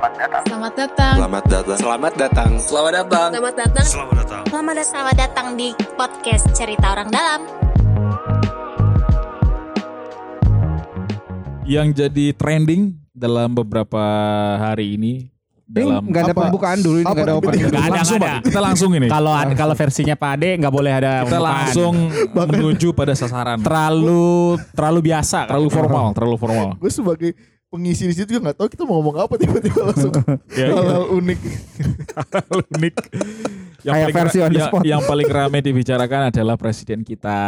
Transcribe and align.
Selamat 0.00 0.16
datang. 0.16 0.42
Selamat 0.48 0.72
datang. 0.80 1.14
Selamat 1.20 1.44
datang. 1.44 1.76
Selamat 1.76 1.76
datang. 1.76 1.76
Selamat 1.76 2.12
datang. 2.16 2.50
Selamat 2.56 2.92
datang. 2.96 3.28
Selamat 3.28 3.52
datang. 3.52 3.84
Selamat 3.84 4.16
datang. 4.16 4.88
Selamat 4.88 5.16
datang 5.20 5.46
di 5.60 5.68
podcast 5.92 6.44
Cerita 6.56 6.86
Orang 6.96 7.12
Dalam. 7.12 7.40
Yang 11.68 11.88
jadi 12.00 12.26
trending 12.32 12.96
dalam 13.12 13.52
beberapa 13.52 14.00
hari 14.56 14.96
ini 14.96 15.28
dalam 15.68 16.08
nggak 16.08 16.22
ada 16.24 16.32
apa? 16.32 16.42
pembukaan 16.48 16.78
dulu 16.80 16.96
ini 16.96 17.04
nggak 17.04 17.26
ada 17.28 17.34
opening. 17.36 17.60
Nggak 17.68 17.84
ada, 17.84 17.92
langsung 18.00 18.20
ada. 18.24 18.34
kita 18.40 18.60
langsung 18.64 18.90
ini 18.96 19.06
Kalau 19.12 19.32
kalau 19.52 19.74
versinya 19.76 20.14
Pak 20.16 20.30
Ade 20.32 20.50
nggak 20.64 20.72
boleh 20.72 20.92
ada 20.96 21.12
kita 21.28 21.28
pembukaan. 21.28 21.44
langsung 21.44 21.94
menuju 22.32 22.88
pada 22.96 23.12
sasaran 23.12 23.60
terlalu 23.60 24.56
terlalu 24.72 25.12
biasa. 25.12 25.44
terlalu 25.44 25.68
formal 25.68 26.16
terlalu 26.16 26.36
formal 26.40 26.68
Gue 26.80 26.88
sebagai 26.88 27.30
pengisi 27.70 28.02
di 28.04 28.12
situ 28.12 28.26
juga 28.28 28.50
nggak 28.50 28.58
tahu 28.58 28.68
kita 28.68 28.82
mau 28.82 28.98
ngomong 28.98 29.16
apa 29.20 29.34
tiba-tiba 29.36 29.80
langsung 29.86 30.10
Ya, 30.58 30.66
iya. 30.66 30.74
hal-hal 30.74 31.04
unik. 31.08 31.38
unik 32.68 32.94
yang 33.80 33.94
Kayak 33.94 34.04
paling, 34.04 34.16
versi 34.18 34.38
on 34.38 34.50
the 34.50 34.58
yang, 34.58 34.68
spot. 34.68 34.82
yang 34.84 35.02
paling 35.06 35.28
ramai 35.30 35.60
dibicarakan 35.62 36.20
adalah 36.28 36.54
presiden 36.54 37.00
kita 37.00 37.40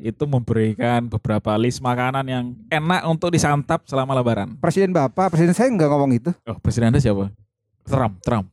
itu 0.00 0.24
memberikan 0.24 1.04
beberapa 1.06 1.52
list 1.54 1.78
makanan 1.78 2.24
yang 2.24 2.44
enak 2.66 3.04
untuk 3.04 3.30
disantap 3.30 3.84
selama 3.84 4.16
lebaran 4.16 4.56
Presiden 4.56 4.90
Bapak, 4.90 5.30
Presiden 5.30 5.52
saya 5.52 5.68
nggak 5.68 5.86
ngomong 5.86 6.10
itu. 6.10 6.30
oh 6.42 6.56
presiden 6.56 6.90
anda 6.90 6.98
siapa 6.98 7.28
Trump 7.84 8.18
Trump 8.20 8.48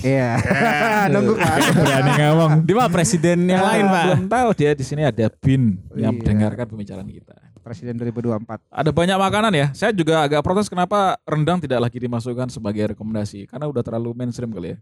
Iya. 0.00 0.40
Nunggu 1.12 1.36
berani 1.36 2.12
ngomong 2.18 2.50
Dia 2.64 2.74
mah 2.74 2.88
presiden 2.88 3.38
yang 3.44 3.60
lain 3.62 3.84
Pak. 3.84 4.02
belum 4.02 4.22
tahu 4.26 4.48
dia 4.52 4.70
di 4.72 4.82
sini 4.82 5.02
ada 5.02 5.28
bin 5.30 5.78
yang 5.92 6.10
Iya. 6.10 6.18
mendengarkan 6.18 6.66
pembicaraan 6.66 7.06
kita 7.06 7.36
Presiden 7.60 7.98
2024. 7.98 8.70
Ada 8.70 8.90
banyak 8.90 9.18
makanan 9.18 9.52
ya. 9.54 9.66
Saya 9.74 9.90
juga 9.92 10.24
agak 10.24 10.40
protes 10.40 10.70
kenapa 10.70 11.18
rendang 11.26 11.58
tidak 11.58 11.84
lagi 11.84 11.98
dimasukkan 11.98 12.48
sebagai 12.48 12.94
rekomendasi 12.94 13.46
karena 13.50 13.66
udah 13.68 13.82
terlalu 13.82 14.14
mainstream 14.14 14.50
kali 14.50 14.74
ya. 14.74 14.78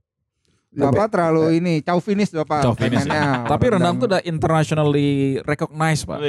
Bapak 0.76 1.08
terlalu 1.08 1.56
ini 1.56 1.80
chauvinis 1.80 2.28
Bapak. 2.28 2.60
Chauvinis 2.68 3.08
ya. 3.08 3.08
pengennya 3.08 3.48
Tapi 3.48 3.64
rendang 3.72 3.96
itu 3.96 4.04
udah 4.04 4.20
internationally 4.28 5.10
recognized 5.48 6.04
pak 6.04 6.20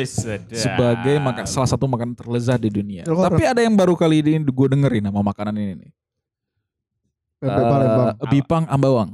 sebagai 0.55 1.15
maka, 1.19 1.43
salah 1.43 1.67
satu 1.67 1.83
makanan 1.83 2.15
terlezat 2.15 2.63
di 2.63 2.71
dunia. 2.71 3.03
Terus 3.03 3.19
Tapi 3.27 3.43
ada 3.43 3.59
yang 3.59 3.75
baru 3.75 3.99
kali 3.99 4.23
ini 4.23 4.39
gue 4.39 4.67
dengerin 4.71 5.03
nama 5.03 5.19
makanan 5.19 5.51
ini 5.51 5.73
nih. 5.83 5.91
Eh, 7.37 7.53
Bipang 8.33 8.65
Ambawang. 8.65 9.13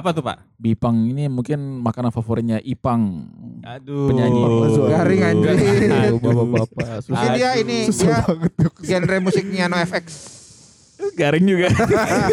Apa 0.00 0.16
tuh 0.16 0.24
Pak? 0.24 0.56
Bipang 0.56 0.96
ini 1.12 1.28
mungkin 1.28 1.84
makanan 1.84 2.08
favoritnya 2.08 2.56
Ipang. 2.64 3.28
Aduh. 3.60 4.08
Penyanyi. 4.08 4.40
Garing 4.88 5.20
anjing. 5.20 5.58
Aduh, 5.92 6.18
bapak-bapak. 6.24 6.88
Susah, 7.04 7.12
Mungkin 7.12 7.30
dia 7.36 7.50
ini 7.60 7.78
susah 7.84 8.08
dia 8.08 8.20
banget. 8.24 8.52
genre 8.80 9.16
musiknya 9.20 9.64
No 9.68 9.76
FX. 9.76 10.06
Garing 11.20 11.44
juga. 11.44 11.68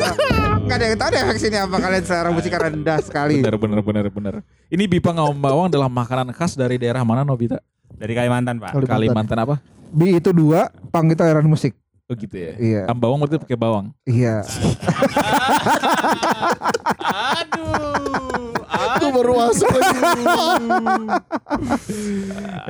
Gak 0.67 0.75
ada 0.79 0.85
yang 0.87 0.99
tahu 0.99 1.09
deh 1.11 1.21
FX 1.27 1.37
ini 1.43 1.57
apa 1.59 1.75
kalian 1.75 2.03
selera 2.07 2.29
musiknya 2.31 2.59
rendah 2.71 2.99
sekali. 3.03 3.43
bener 3.43 3.59
bener 3.59 3.79
bener 3.83 4.05
bener. 4.07 4.33
Ini 4.71 4.87
Bipang 4.87 5.19
Ambawang 5.19 5.67
adalah 5.67 5.91
makanan 5.91 6.31
khas 6.31 6.55
dari 6.55 6.79
daerah 6.79 7.03
mana 7.03 7.27
Nobita? 7.27 7.59
Dari 7.91 8.15
Kalimantan 8.15 8.63
Pak. 8.63 8.79
Kalimantan. 8.79 8.95
Kalimantan 9.27 9.37
apa? 9.43 9.55
B 9.91 10.15
itu 10.15 10.31
dua, 10.31 10.71
pang 10.91 11.07
itu 11.07 11.19
aliran 11.19 11.47
musik. 11.47 11.75
Oh 12.07 12.15
gitu 12.15 12.39
ya. 12.39 12.55
Iya. 12.55 12.81
Ambawang 12.87 13.19
berarti 13.19 13.35
pakai 13.35 13.59
bawang. 13.59 13.91
Iya. 14.07 14.39
Aduh. 17.03 18.55
Itu 18.95 19.05
baru 19.11 19.31
masuk 19.35 19.67
lagi. 19.67 19.99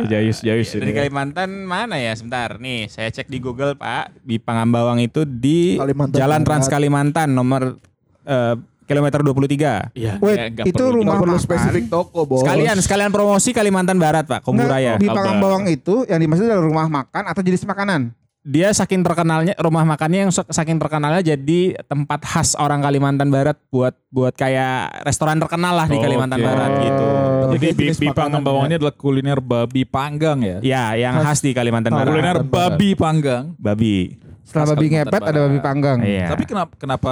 Eh, 0.02 0.05
Jayus, 0.11 0.41
Jayus 0.41 0.73
Dari 0.73 0.89
ini. 0.89 0.97
Kalimantan 0.97 1.69
mana 1.69 2.02
ya? 2.02 2.17
Sebentar. 2.17 2.58
Nih, 2.58 2.89
saya 2.89 3.13
cek 3.13 3.30
di 3.30 3.38
Google, 3.38 3.77
Pak. 3.77 4.25
Di 4.25 4.41
Pangambawang 4.41 5.05
itu 5.05 5.21
di 5.21 5.77
Kalimantan 5.77 6.17
Jalan. 6.17 6.41
Trans 6.41 6.65
Kalimantan 6.65 7.30
nomor 7.30 7.77
eh, 8.25 8.55
kilometer 8.89 9.21
23. 9.21 9.93
Iya, 9.93 10.17
Wait, 10.17 10.37
ya, 10.58 10.65
itu 10.65 10.73
perlu 10.81 11.05
rumah 11.05 11.21
perlu 11.21 11.37
makan. 11.37 11.45
spesifik 11.45 11.93
toko 11.93 12.26
bos. 12.26 12.42
Sekalian 12.42 12.81
sekalian 12.81 13.14
promosi 13.14 13.53
Kalimantan 13.53 14.02
Barat, 14.02 14.26
Pak. 14.26 14.42
Komburaya. 14.42 14.97
Nggak, 14.97 15.05
di 15.05 15.08
Pangambawang 15.14 15.70
itu 15.70 16.09
yang 16.09 16.17
dimaksud 16.17 16.49
adalah 16.49 16.65
rumah 16.65 16.89
makan 16.89 17.23
atau 17.30 17.42
jenis 17.45 17.61
makanan. 17.61 18.17
Dia 18.47 18.71
saking 18.71 19.03
terkenalnya 19.03 19.52
rumah 19.58 19.83
makannya 19.83 20.23
yang 20.23 20.31
sak- 20.31 20.47
saking 20.47 20.80
terkenalnya 20.80 21.19
jadi 21.19 21.59
tempat 21.83 22.23
khas 22.23 22.55
orang 22.55 22.80
Kalimantan 22.80 23.27
Barat 23.27 23.59
buat 23.67 23.91
buat 24.08 24.31
kayak 24.31 25.03
restoran 25.03 25.35
terkenal 25.35 25.75
lah 25.75 25.83
di 25.85 25.93
Oh, 25.93 26.02
Kalimantan 26.02 26.39
oke. 26.39 26.47
Barat 26.47 26.71
gitu. 26.80 27.05
Jadi 27.49 27.59
Dia 27.59 27.73
bi- 27.73 27.80
jenis 27.85 27.99
bipang 27.99 28.15
makanan 28.25 28.39
Ambawang 28.39 28.63
ya. 28.63 28.67
ini 28.69 28.75
adalah 28.77 28.95
kuliner 28.95 29.39
babi 29.39 29.83
panggang 29.83 30.37
ya. 30.39 30.58
Ya, 30.61 30.83
yang 30.95 31.19
khas 31.19 31.43
di 31.43 31.52
Kalimantan 31.52 31.91
Oh, 31.91 31.97
Barat. 31.97 32.08
Kuliner 32.09 32.37
babi 32.41 32.89
panggang. 32.93 33.43
babi. 33.58 34.15
Setelah 34.41 34.64
Khas 34.64 34.71
babi 34.71 34.85
Kalimantan 34.85 35.11
ngepet 35.11 35.21
ada 35.25 35.39
babi 35.43 35.59
panggang. 35.59 35.97
Iya. 35.99 36.25
Tapi 36.29 36.43
kenapa 36.45 36.71
kenapa 36.73 37.09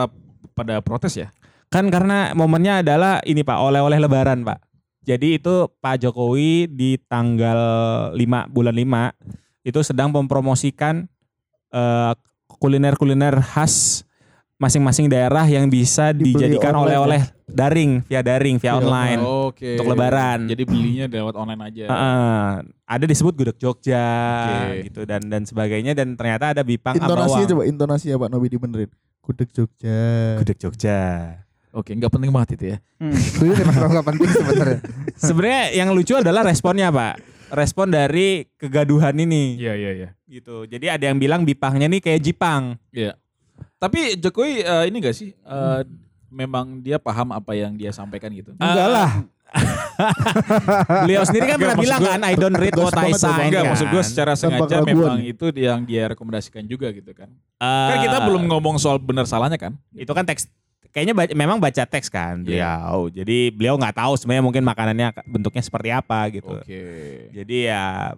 pada 0.50 0.76
protes 0.80 1.14
ya? 1.14 1.28
Kan 1.68 1.92
karena 1.92 2.32
momennya 2.32 2.80
adalah 2.80 3.20
ini 3.22 3.44
Pak, 3.44 3.60
oleh-oleh 3.60 4.00
lebaran 4.00 4.40
Pak. 4.42 4.64
Jadi 5.04 5.36
itu 5.36 5.54
Pak 5.76 6.00
Jokowi 6.00 6.66
di 6.66 6.96
tanggal 6.98 7.60
5 8.10 8.16
bulan 8.48 8.72
5 8.72 9.12
itu 9.62 9.80
sedang 9.82 10.10
mempromosikan 10.10 11.12
eh, 11.76 12.14
kuliner-kuliner 12.48 13.44
khas 13.44 14.08
masing-masing 14.56 15.12
daerah 15.12 15.44
yang 15.44 15.68
bisa 15.68 16.16
Dibeli 16.16 16.32
dijadikan 16.32 16.72
oleh-oleh 16.80 17.28
daring 17.44 18.00
via 18.08 18.24
daring 18.24 18.56
via 18.56 18.72
Via 18.72 18.80
online. 18.80 19.20
Oke. 19.20 19.76
Untuk 19.76 19.92
lebaran. 19.92 20.48
Jadi 20.48 20.64
belinya 20.64 21.06
lewat 21.12 21.36
online 21.36 21.62
aja. 21.68 21.84
Heeh. 21.92 22.50
ada 22.86 23.06
disebut 23.10 23.34
gudeg 23.34 23.58
Jogja 23.58 24.06
Oke. 24.70 24.88
gitu 24.88 25.02
dan 25.10 25.26
dan 25.26 25.42
sebagainya 25.42 25.98
dan 25.98 26.14
ternyata 26.14 26.54
ada 26.54 26.62
Bipang 26.62 26.94
Intonasinya 26.96 27.44
Ambawang. 27.44 27.50
coba 27.50 27.64
intonasinya 27.66 28.16
Pak 28.22 28.30
Nobi 28.32 28.48
dibenerin. 28.48 28.90
Gudeg 29.26 29.50
Jogja. 29.52 30.02
Gudeg 30.40 30.58
Jogja. 30.62 31.02
Oke, 31.76 31.92
nggak 31.92 32.08
penting 32.08 32.32
banget 32.32 32.50
itu 32.56 32.66
ya. 32.72 32.78
Hmm. 32.96 33.12
Itu 33.12 33.52
nggak 33.52 34.08
penting 34.08 34.30
sebenarnya. 34.32 34.80
Sebenarnya 35.28 35.64
yang 35.76 35.92
lucu 35.92 36.16
adalah 36.16 36.48
responnya 36.48 36.88
Pak. 36.96 37.35
Respon 37.54 37.94
dari 37.94 38.50
kegaduhan 38.58 39.14
ini. 39.18 39.60
Iya, 39.60 39.74
iya, 39.78 39.92
iya. 39.94 40.10
gitu. 40.26 40.66
Jadi 40.66 40.90
ada 40.90 41.06
yang 41.06 41.22
bilang 41.22 41.46
Bipangnya 41.46 41.86
nih 41.86 42.02
kayak 42.02 42.22
Jipang. 42.22 42.80
Iya. 42.90 43.14
Tapi 43.78 44.18
Jokowi 44.18 44.66
eh, 44.66 44.84
ini 44.90 44.98
gak 45.04 45.16
sih 45.16 45.30
eh, 45.32 45.80
memang 46.32 46.82
dia 46.82 46.98
paham 46.98 47.32
apa 47.32 47.54
yang 47.54 47.78
dia 47.78 47.94
sampaikan 47.94 48.34
gitu? 48.34 48.52
Enggak 48.58 48.90
lah. 48.90 49.12
Beliau 51.08 51.24
sendiri 51.24 51.56
kan 51.56 51.58
pernah 51.62 51.78
bilang 51.80 52.00
gue 52.04 52.12
kan 52.12 52.24
I 52.28 52.36
don't 52.36 52.58
read 52.60 52.76
what 52.76 52.92
I 52.98 53.14
ya, 53.14 53.20
sign. 53.20 53.48
Enggak, 53.48 53.64
kan. 53.64 53.72
maksud 53.72 53.88
gue 53.88 54.04
secara 54.04 54.34
sengaja 54.36 54.78
memang 54.84 55.24
itu 55.24 55.46
yang 55.56 55.88
dia 55.88 56.12
rekomendasikan 56.12 56.68
juga 56.68 56.92
gitu 56.92 57.16
kan. 57.16 57.32
Eh, 57.62 57.88
Kan 57.94 57.98
kita 58.04 58.18
belum 58.28 58.44
ngomong 58.52 58.76
soal 58.76 59.00
benar 59.00 59.24
salahnya 59.30 59.56
kan? 59.56 59.78
itu 59.96 60.12
kan 60.12 60.28
teks 60.28 60.52
kayaknya 60.96 61.12
ba- 61.12 61.36
memang 61.36 61.60
baca 61.60 61.84
teks 61.84 62.08
kan 62.08 62.40
beliau. 62.40 63.12
Jadi 63.12 63.52
beliau 63.52 63.76
nggak 63.76 64.00
tahu 64.00 64.16
sebenarnya 64.16 64.44
mungkin 64.48 64.64
makanannya 64.64 65.12
bentuknya 65.28 65.60
seperti 65.60 65.92
apa 65.92 66.32
gitu. 66.32 66.56
Oke. 66.56 67.28
Jadi 67.36 67.68
ya 67.68 68.16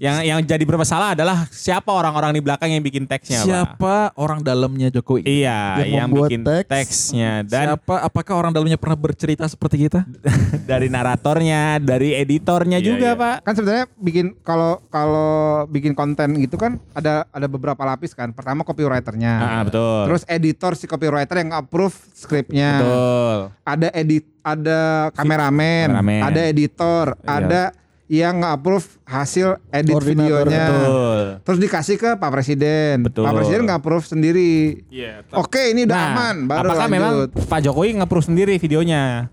yang 0.00 0.24
yang 0.24 0.40
jadi 0.40 0.64
bermasalah 0.64 1.12
adalah 1.12 1.44
siapa 1.52 1.92
orang-orang 1.92 2.32
di 2.32 2.40
belakang 2.40 2.72
yang 2.72 2.80
bikin 2.80 3.04
teksnya, 3.04 3.44
Pak. 3.44 3.46
Siapa 3.46 3.96
orang 4.16 4.40
dalamnya 4.40 4.88
Jokowi? 4.88 5.28
Iya, 5.28 5.84
Yang 5.84 5.88
yang, 5.92 6.08
membuat 6.08 6.28
bikin 6.32 6.42
teks? 6.42 6.66
teksnya 6.66 7.30
dan 7.44 7.76
Siapa? 7.76 7.94
Apakah 8.00 8.34
orang 8.34 8.50
dalamnya 8.50 8.80
pernah 8.80 8.96
bercerita 8.96 9.44
seperti 9.44 9.84
kita? 9.84 10.08
dari 10.70 10.88
naratornya, 10.88 11.76
dari 11.78 12.16
editornya 12.16 12.80
Iya, 12.80 12.88
juga, 12.88 13.08
iya. 13.12 13.20
Pak. 13.20 13.36
Kan 13.44 13.52
sebenarnya 13.52 13.86
bikin 13.94 14.26
kalau 14.40 14.80
kalau 14.88 15.30
bikin 15.68 15.92
konten 15.92 16.32
gitu 16.40 16.56
kan 16.56 16.80
ada 16.90 17.28
ada 17.28 17.44
beberapa 17.44 17.84
lapis 17.84 18.16
kan. 18.16 18.32
Pertama 18.32 18.64
copywriternya. 18.64 19.34
Ah, 19.36 19.62
betul. 19.62 20.08
Terus 20.08 20.22
editor 20.24 20.72
si 20.74 20.88
copywriter 20.88 21.36
yang 21.36 21.52
approve 21.52 21.92
skripnya. 22.16 22.80
betul. 22.80 23.36
Ada 23.62 23.88
edit, 23.92 24.24
ada 24.40 24.80
kameramen, 25.12 25.92
Kameramen. 25.92 26.22
ada 26.24 26.40
editor, 26.42 27.06
Iya. 27.14 27.28
ada 27.36 27.62
yang 28.10 28.42
nge-approve 28.42 28.82
hasil 29.06 29.62
edit 29.70 29.94
Koordinator, 29.94 30.50
videonya. 30.50 30.66
Betul. 30.66 31.20
Terus 31.46 31.58
dikasih 31.62 31.94
ke 31.94 32.10
Pak 32.18 32.30
Presiden. 32.34 33.06
Betul. 33.06 33.22
Pak 33.22 33.34
Presiden 33.38 33.62
nge-approve 33.70 34.02
sendiri. 34.02 34.82
Iya. 34.90 35.22
Oke, 35.38 35.70
ini 35.70 35.86
udah 35.86 35.94
Nah, 35.94 36.10
aman, 36.10 36.36
baru 36.50 36.66
apakah 36.74 36.86
lanjut. 36.90 36.96
memang 36.98 37.12
Pak 37.46 37.60
Jokowi 37.62 38.02
nge-approve 38.02 38.26
sendiri 38.26 38.58
videonya? 38.58 39.30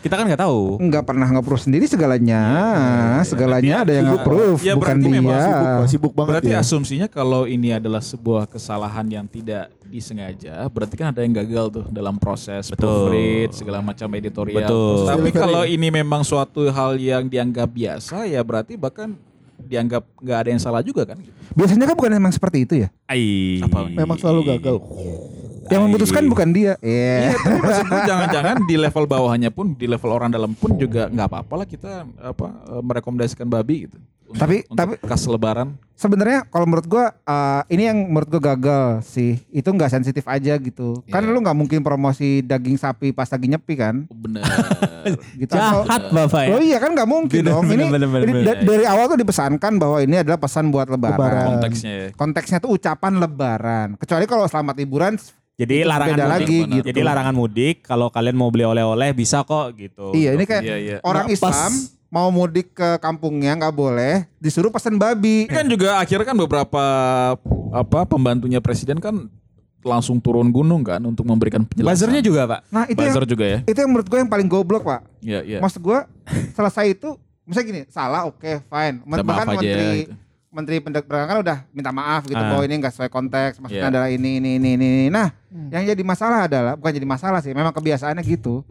Kita 0.00 0.16
kan 0.16 0.24
nggak 0.24 0.40
tahu. 0.40 0.80
Enggak 0.80 1.04
pernah 1.04 1.28
nge-approve 1.28 1.60
sendiri 1.60 1.84
segalanya. 1.84 2.40
segalanya 3.22 3.84
ada 3.84 3.92
yang 3.92 4.08
sibuk. 4.08 4.16
nge-approve, 4.24 4.58
Ya, 4.64 4.72
bukan 4.72 4.96
dia. 4.96 5.12
memang 5.12 5.36
Sibuk. 5.36 5.88
Sibuk 5.92 6.12
banget 6.16 6.32
Berarti 6.40 6.52
ya. 6.56 6.64
asumsinya 6.64 7.06
kalau 7.06 7.44
ini 7.44 7.68
adalah 7.70 8.00
sebuah 8.00 8.48
kesalahan 8.48 9.04
yang 9.06 9.26
tidak 9.28 9.68
disengaja, 9.84 10.64
berarti 10.72 10.94
kan 10.96 11.12
ada 11.12 11.20
yang 11.20 11.36
gagal 11.36 11.66
tuh 11.70 11.84
dalam 11.90 12.16
proses 12.16 12.72
Betul. 12.72 12.88
proofread 13.12 13.48
segala 13.52 13.78
macam 13.82 14.08
editorial. 14.14 14.64
Betul. 14.64 15.04
Tapi 15.04 15.28
kalau 15.30 15.62
ini 15.68 15.88
memang 15.92 16.24
suatu 16.24 16.64
hal 16.64 16.96
yang 16.96 17.28
dianggap 17.28 17.68
biasa, 17.68 18.24
ya 18.24 18.40
berarti 18.40 18.80
bahkan 18.80 19.12
dianggap 19.60 20.08
nggak 20.16 20.38
ada 20.38 20.48
yang 20.48 20.62
salah 20.62 20.80
juga 20.80 21.04
kan? 21.04 21.20
Biasanya 21.52 21.84
kan 21.84 21.94
bukan 21.94 22.12
memang 22.14 22.32
seperti 22.32 22.64
itu 22.64 22.74
ya. 22.78 22.88
Ai. 23.04 23.60
Apa? 23.60 23.84
Memang 23.84 24.16
selalu 24.16 24.48
gagal. 24.48 24.76
Yang 25.70 25.82
memutuskan 25.84 26.22
bukan 26.26 26.48
dia. 26.50 26.72
Iya, 26.76 27.14
Iya. 27.22 27.30
tapi 27.40 27.58
maksud 27.58 27.86
gue 27.86 28.00
jangan-jangan 28.04 28.56
di 28.62 28.76
level 28.76 29.04
bawahnya 29.06 29.48
pun, 29.48 29.72
di 29.72 29.86
level 29.86 30.10
orang 30.10 30.28
dalam 30.28 30.52
pun 30.52 30.74
juga 30.74 31.06
nggak 31.06 31.26
apa-apa 31.26 31.54
lah 31.56 31.66
kita 31.66 31.92
apa 32.20 32.46
eh, 32.68 32.82
merekomendasikan 32.82 33.46
babi 33.46 33.86
gitu. 33.86 33.98
untuk- 34.26 34.38
Tapi- 34.38 34.62
untuk 34.64 34.78
tapi- 34.94 34.98
kas 35.02 35.22
lebaran. 35.24 35.74
Sebenarnya 35.92 36.46
kalau 36.46 36.64
menurut 36.64 36.86
gua 36.86 37.10
eh, 37.20 37.62
ini 37.68 37.82
yang 37.84 37.98
menurut 38.04 38.30
gua 38.30 38.42
gagal 38.48 39.02
sih. 39.04 39.42
Itu 39.48 39.68
nggak 39.68 39.90
sensitif 39.90 40.22
aja 40.24 40.54
gitu. 40.56 41.02
Kan 41.04 41.20
Iya. 41.20 41.30
lu 41.30 41.38
nggak 41.40 41.52
mungkin 41.52 41.80
promosi 41.80 42.38
daging 42.40 42.74
sapi 42.74 43.10
pas 43.10 43.26
lagi 43.26 43.46
nyepi 43.46 43.74
kan? 43.74 44.06
Bener. 44.08 44.42
Gitu. 45.34 45.48
Atau- 45.50 45.82
Jahat 45.82 46.02
Bapak 46.10 46.42
ya. 46.44 46.48
Oh 46.50 46.60
iya 46.60 46.76
kan 46.76 46.92
nggak 46.92 47.08
mungkin 47.08 47.40
Bener, 47.40 47.50
dong. 47.50 47.64
bener, 47.64 47.74
ini 47.74 47.84
bener, 47.88 48.06
bener, 48.06 48.22
ini 48.22 48.32
bener. 48.34 48.44
da- 48.46 48.62
dari 48.62 48.84
awal 48.84 49.08
tuh 49.08 49.18
dipesankan 49.18 49.72
bahwa 49.74 49.96
ini 49.98 50.12
adalah 50.14 50.36
pesan 50.36 50.68
buat 50.68 50.86
lebaran. 50.86 51.16
Lebaran. 51.16 51.44
Konteksnya 51.50 51.92
ya. 51.92 52.06
Konteksnya 52.12 52.58
tuh 52.58 52.70
ucapan 52.70 53.12
lebaran. 53.16 53.88
Kecuali 53.96 54.24
kalau 54.26 54.44
selamat 54.44 54.76
liburan 54.76 55.16
Jadi 55.60 55.74
itu 55.84 55.90
larangan 55.92 56.16
beda 56.16 56.24
mudik. 56.24 56.32
lagi 56.32 56.56
benar. 56.56 56.72
gitu. 56.72 56.86
Jadi 56.88 57.00
larangan 57.04 57.34
mudik. 57.36 57.76
Kalau 57.84 58.08
kalian 58.08 58.36
mau 58.40 58.48
beli 58.48 58.64
oleh-oleh 58.64 59.12
bisa 59.12 59.44
kok 59.44 59.76
gitu. 59.76 60.16
Iya, 60.16 60.32
ini 60.32 60.44
kayak 60.48 60.62
Iya, 60.64 60.76
iya. 60.80 60.96
orang 61.04 61.28
pas. 61.28 61.36
Islam 61.36 61.72
mau 62.10 62.28
mudik 62.32 62.74
ke 62.74 62.98
kampungnya 62.98 63.54
nggak 63.54 63.74
boleh, 63.76 64.26
disuruh 64.42 64.72
pesen 64.72 64.98
babi. 64.98 65.46
Ini 65.46 65.54
kan 65.54 65.66
juga 65.68 66.00
akhirnya 66.00 66.26
kan 66.26 66.38
beberapa 66.40 66.84
apa 67.70 68.00
pembantunya 68.08 68.58
presiden 68.58 68.98
kan 68.98 69.30
langsung 69.80 70.20
turun 70.20 70.52
gunung 70.52 70.84
kan 70.84 71.00
untuk 71.06 71.24
memberikan 71.24 71.64
penjelasan. 71.64 71.88
Buzzernya 71.88 72.20
juga 72.20 72.40
pak. 72.50 72.60
Nah 72.68 72.84
itu 72.84 73.00
yang, 73.00 73.14
Buzzer 73.14 73.24
juga 73.24 73.44
ya. 73.48 73.58
itu 73.64 73.78
yang 73.78 73.90
menurut 73.94 74.06
gue 74.10 74.18
yang 74.20 74.28
paling 74.28 74.48
goblok 74.48 74.84
pak. 74.84 75.00
Iya, 75.24 75.40
iya. 75.46 75.58
Maksud 75.62 75.80
gue 75.80 75.98
selesai 76.56 76.84
itu, 76.92 77.16
misalnya 77.48 77.66
gini, 77.68 77.82
salah 77.88 78.28
oke 78.28 78.60
fine. 78.68 78.96
Minta 79.06 79.24
Bahkan 79.24 79.46
menteri 79.56 79.88
gitu. 80.04 80.12
Menteri 80.50 80.78
pendagangan 80.78 81.26
kan 81.26 81.38
udah 81.40 81.58
minta 81.70 81.90
maaf 81.90 82.26
gitu 82.26 82.34
Ah. 82.36 82.50
bahwa 82.50 82.62
ini 82.64 82.74
nggak 82.76 82.90
sesuai 82.90 83.08
konteks, 83.08 83.54
maksudnya 83.56 83.86
Iya. 83.86 83.92
adalah 83.94 84.08
ini 84.08 84.30
ini 84.36 84.58
ini 84.58 84.68
ini. 84.74 84.88
Nah, 85.08 85.30
yang 85.70 85.86
jadi 85.86 86.02
masalah 86.02 86.44
adalah 86.44 86.74
bukan 86.74 86.90
jadi 86.92 87.06
masalah 87.08 87.38
sih, 87.38 87.50
memang 87.50 87.70
kebiasaannya 87.70 88.22
gitu. 88.24 88.66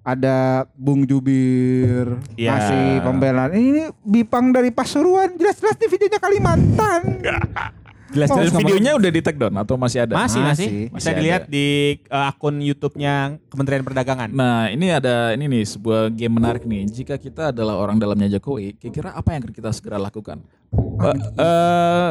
Ada 0.00 0.68
Bung 0.70 1.02
Jubir 1.02 2.20
Iya. 2.34 2.48
ngasih 2.50 2.86
pembelaan. 3.02 3.50
Ini 3.50 3.82
Bipang 3.98 4.52
dari 4.52 4.68
Pasuruan, 4.68 5.34
jelas-jelas 5.34 5.74
di 5.74 5.86
videonya 5.86 6.18
Kalimantan. 6.18 7.00
Jelas 8.14 8.30
Oh, 8.30 8.38
videonya 8.38 8.94
udah 8.94 9.10
di 9.10 9.18
take 9.18 9.34
down 9.34 9.50
atau 9.58 9.74
masih 9.74 10.06
ada? 10.06 10.14
masih 10.14 10.38
masih, 10.38 10.68
Masih. 10.70 10.82
bisa 10.86 10.94
Masih 11.02 11.12
dilihat 11.18 11.42
ada. 11.42 11.50
di 11.50 11.66
uh, 12.06 12.30
akun 12.30 12.62
YouTube-nya 12.62 13.14
Kementerian 13.50 13.82
Perdagangan. 13.82 14.30
Nah 14.30 14.70
ini 14.70 14.86
ada 14.86 15.34
ini 15.34 15.50
nih 15.50 15.64
sebuah 15.66 16.14
game 16.14 16.30
menarik 16.30 16.62
nih. 16.62 16.86
Jika 16.86 17.18
kita 17.18 17.50
adalah 17.50 17.74
orang 17.74 17.98
dalamnya 17.98 18.30
Jokowi, 18.30 18.78
kira-kira 18.78 19.10
apa 19.10 19.34
yang 19.34 19.42
akan 19.42 19.50
kita 19.52 19.70
segera 19.74 19.98
lakukan? 19.98 20.46
Eh, 20.74 21.16
eh, 21.36 22.10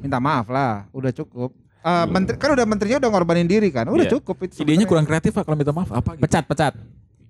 Minta 0.00 0.16
maaf 0.16 0.48
lah, 0.48 0.88
udah 0.90 1.12
cukup. 1.12 1.52
Eh, 1.80 2.04
menteri 2.06 2.36
kan 2.36 2.50
udah 2.50 2.64
menterinya 2.64 2.98
udah 2.98 3.10
ngorbanin 3.10 3.44
diri 3.44 3.68
kan, 3.68 3.84
udah 3.86 4.04
Iya. 4.04 4.12
cukup 4.16 4.36
itu. 4.44 4.60
Idenya 4.60 4.84
kurang 4.84 5.04
kreatif 5.04 5.32
pak 5.32 5.44
kalau 5.44 5.56
minta 5.56 5.70
maaf 5.70 5.88
apa? 5.90 6.12
Gitu? 6.14 6.24
pecat 6.24 6.44
pecat. 6.44 6.74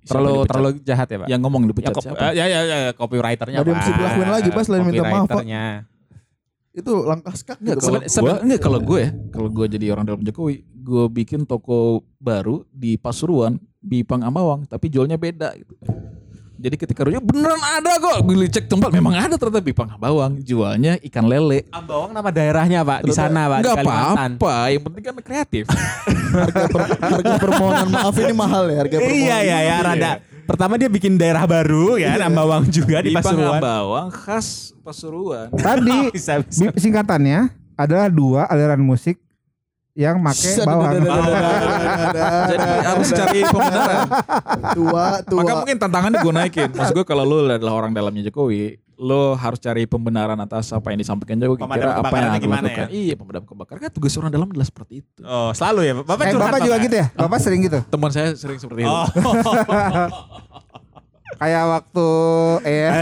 Siapa 0.00 0.06
Terlalu 0.08 0.30
dipecat? 0.32 0.48
terlalu 0.48 0.70
jahat 0.80 1.06
ya 1.06 1.16
pak. 1.18 1.26
Yang 1.28 1.40
ngomong 1.40 1.62
Ya, 1.62 1.68
dipecat 1.68 1.92
kop- 1.92 2.04
siapa? 2.04 2.18
eh, 2.20 2.32
ya, 2.32 2.44
ya, 2.46 2.60
ya, 2.60 2.76
ya, 2.80 2.92
copywriternya 2.92 3.58
ada 3.58 3.68
yang 3.68 3.78
bisa 3.78 3.92
dilakuin 3.92 4.28
lagi, 4.28 4.48
Pak, 4.48 4.62
selain 4.64 4.82
minta 4.82 5.04
maaf, 5.04 5.26
Pak. 5.28 5.44
Itu 6.70 6.92
langkah 7.02 7.34
skak 7.34 7.58
Enggak, 7.58 7.76
gitu. 7.76 7.82
kalau 7.84 8.00
Seben- 8.06 8.40
enggak 8.40 8.60
kalau 8.62 8.78
gue 8.80 8.98
ya, 9.00 9.10
kalau 9.28 9.48
gue 9.50 9.66
jadi 9.68 9.86
orang 9.90 10.04
dalam 10.06 10.22
Jokowi, 10.22 10.54
gue 10.62 11.04
bikin 11.12 11.42
toko 11.42 11.78
baru 12.16 12.62
di 12.70 12.94
Pasuruan, 12.94 13.58
di 13.76 14.00
Pangamawang, 14.00 14.64
tapi 14.64 14.86
jualnya 14.86 15.18
beda 15.18 15.50
gitu. 15.52 15.74
Jadi 16.60 16.76
ketika 16.76 17.00
rujuk 17.02 17.24
beneran 17.24 17.56
ada 17.56 17.96
kok, 17.96 18.20
gue 18.20 18.44
cek 18.44 18.68
tempat 18.68 18.92
memang 18.92 19.16
ada 19.16 19.32
ternyata 19.32 19.64
di 19.64 19.72
Pangamawang, 19.72 20.44
jualnya 20.44 21.00
ikan 21.08 21.24
lele. 21.24 21.64
Ambawang 21.72 22.12
nama 22.12 22.28
daerahnya 22.28 22.84
pak 22.84 23.00
di 23.00 23.12
sana 23.16 23.48
pak 23.48 23.58
di 23.58 23.62
Enggak 23.64 23.76
apa-apa, 23.80 24.54
yang 24.68 24.82
penting 24.84 25.02
kan 25.02 25.14
kreatif. 25.24 25.64
harga, 26.36 26.64
per- 26.68 27.00
harga 27.00 27.32
permohonan 27.40 27.88
maaf 27.88 28.12
ini 28.14 28.34
mahal 28.36 28.68
ya 28.68 28.76
harga 28.76 28.96
permohonan. 29.00 29.24
Iya 29.24 29.36
ya 29.40 29.58
ya 29.62 29.76
rada. 29.80 30.10
Pertama 30.44 30.76
dia 30.76 30.90
bikin 30.90 31.16
daerah 31.16 31.48
baru 31.48 31.96
ya, 31.96 32.20
Ambawang 32.20 32.68
juga 32.68 33.00
di 33.00 33.16
Pasuruan. 33.16 33.56
Pangamawang 33.56 34.08
khas 34.12 34.76
Pasuruan. 34.84 35.48
Tadi 35.56 35.98
Bisa 36.16 36.44
bisa. 36.44 36.68
bi- 36.68 36.76
singkatannya 36.76 37.48
adalah 37.72 38.12
dua 38.12 38.44
aliran 38.44 38.84
musik 38.84 39.16
yang 40.00 40.16
make 40.16 40.32
bawang. 40.64 40.96
Jadi 42.48 42.64
harus 42.80 43.08
cari 43.12 43.40
pembenaran. 43.44 44.08
tua 44.72 45.04
tua. 45.20 45.40
Maka 45.44 45.52
mungkin 45.60 45.76
tantangannya 45.76 46.18
gue 46.18 46.32
naikin. 46.32 46.70
Maksud 46.72 46.94
gue 46.96 47.04
kalau 47.04 47.28
lu 47.28 47.44
adalah 47.44 47.76
orang 47.76 47.92
dalamnya 47.92 48.24
Jokowi, 48.24 48.80
lo 48.96 49.36
harus 49.36 49.60
cari 49.60 49.84
pembenaran 49.84 50.40
atas 50.40 50.72
apa 50.72 50.88
yang 50.88 51.04
disampaikan 51.04 51.36
Jokowi. 51.36 51.60
Pemadam 51.60 51.84
Kira 51.84 52.00
apa 52.00 52.14
yang 52.16 52.32
aku 52.32 52.40
gimana 52.40 52.64
lakukan. 52.64 52.86
Iya 52.88 53.14
pemadam 53.14 53.44
kebakaran. 53.44 53.78
Kan 53.78 53.92
tugas 53.92 54.16
orang 54.16 54.32
dalam 54.32 54.48
adalah 54.48 54.64
seperti 54.64 55.04
itu. 55.04 55.20
Oh 55.20 55.52
selalu 55.52 55.80
ya 55.84 55.92
bapak 56.00 56.24
Eh, 56.24 56.32
curhat, 56.32 56.48
bapak 56.48 56.60
juga 56.64 56.76
gitu 56.80 56.96
ya? 56.96 57.06
Bapak 57.12 57.38
sering 57.38 57.60
gitu? 57.60 57.78
Teman 57.84 58.08
saya 58.08 58.32
sering 58.32 58.56
seperti 58.56 58.80
itu. 58.82 58.88
Oh. 58.88 59.04
Kayak 61.40 61.64
waktu 61.70 62.08
eh 62.66 62.90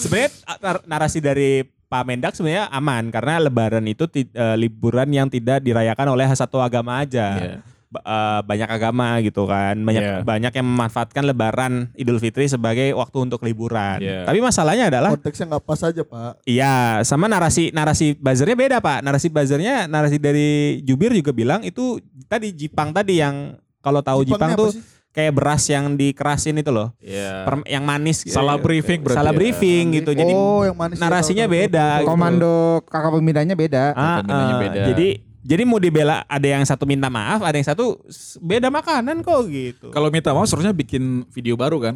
sebenarnya 0.00 0.30
nar- 0.58 0.84
narasi 0.84 1.18
dari 1.18 1.64
Pak 1.88 2.04
Mendak 2.04 2.36
sebenarnya 2.36 2.68
aman 2.68 3.08
karena 3.08 3.40
Lebaran 3.40 3.84
itu 3.88 4.04
eh, 4.12 4.28
liburan 4.60 5.08
yang 5.08 5.26
tidak 5.26 5.64
dirayakan 5.64 6.12
oleh 6.12 6.28
satu 6.36 6.60
agama 6.60 7.00
aja. 7.00 7.40
Iya. 7.40 7.56
Ba- 7.88 8.04
eh, 8.04 8.40
banyak 8.44 8.68
agama 8.68 9.16
gitu 9.24 9.48
kan, 9.48 9.72
banyak 9.80 10.04
Iya. 10.04 10.16
banyak 10.20 10.52
yang 10.52 10.66
memanfaatkan 10.68 11.24
Lebaran 11.24 11.88
Idul 11.96 12.20
Fitri 12.20 12.44
sebagai 12.44 12.92
waktu 12.92 13.16
untuk 13.24 13.40
liburan. 13.40 14.04
Iya. 14.04 14.28
Tapi 14.28 14.44
masalahnya 14.44 14.92
adalah 14.92 15.16
konteksnya 15.16 15.56
nggak 15.56 15.64
pas 15.64 15.80
aja 15.80 16.02
pak. 16.04 16.32
Iya, 16.44 17.00
sama 17.08 17.32
narasi 17.32 17.72
narasi 17.72 18.12
buzzernya 18.12 18.60
beda 18.60 18.76
pak. 18.84 19.00
Narasi 19.00 19.32
buzzernya 19.32 19.88
narasi 19.88 20.20
dari 20.20 20.84
Jubir 20.84 21.16
juga 21.16 21.32
bilang 21.32 21.64
itu 21.64 21.96
tadi 22.28 22.52
Jipang 22.52 22.92
tadi 22.92 23.24
yang 23.24 23.56
kalau 23.80 24.04
tahu 24.04 24.28
Jipang, 24.28 24.52
Jipangnya 24.52 24.56
apa 24.60 24.64
tuh 24.68 24.72
sih? 24.76 24.84
Kayak 25.10 25.32
beras 25.34 25.66
yang 25.66 25.94
dikerasin 25.94 26.56
itu 26.56 26.70
loh, 26.70 26.94
Iya. 26.98 27.42
Per- 27.42 27.66
yang 27.66 27.82
manis. 27.82 28.22
Salah 28.22 28.54
briefing 28.56 29.02
berarti 29.02 29.18
Salah 29.18 29.32
ya. 29.32 29.38
briefing 29.38 29.84
gitu. 29.94 30.10
Jadi 30.12 30.32
oh 30.32 30.62
yang 30.62 30.76
manis 30.76 30.96
ya, 30.96 31.02
narasinya 31.02 31.44
tahu, 31.44 31.54
beda. 31.54 31.86
tahu. 31.98 32.06
komando 32.06 32.54
kakak 32.86 33.10
pembinanya 33.12 33.54
beda. 33.54 33.84
ah, 33.92 34.22
Pembinanya 34.22 34.54
ah, 34.54 34.60
beda. 34.60 34.82
jadi 34.88 35.08
jadi 35.38 35.62
mau 35.64 35.80
dibela 35.80 36.22
ada 36.24 36.44
yang 36.44 36.60
satu 36.62 36.84
minta 36.84 37.08
maaf, 37.08 37.40
ada 37.40 37.56
yang 37.56 37.64
satu 37.64 37.96
beda 38.38 38.68
makanan 38.68 39.24
kok 39.24 39.48
gitu. 39.48 39.88
Kalau 39.88 40.12
minta 40.12 40.30
maaf 40.30 40.44
seharusnya 40.44 40.72
bikin 40.72 41.24
video 41.28 41.56
baru 41.56 41.80
kan. 41.80 41.94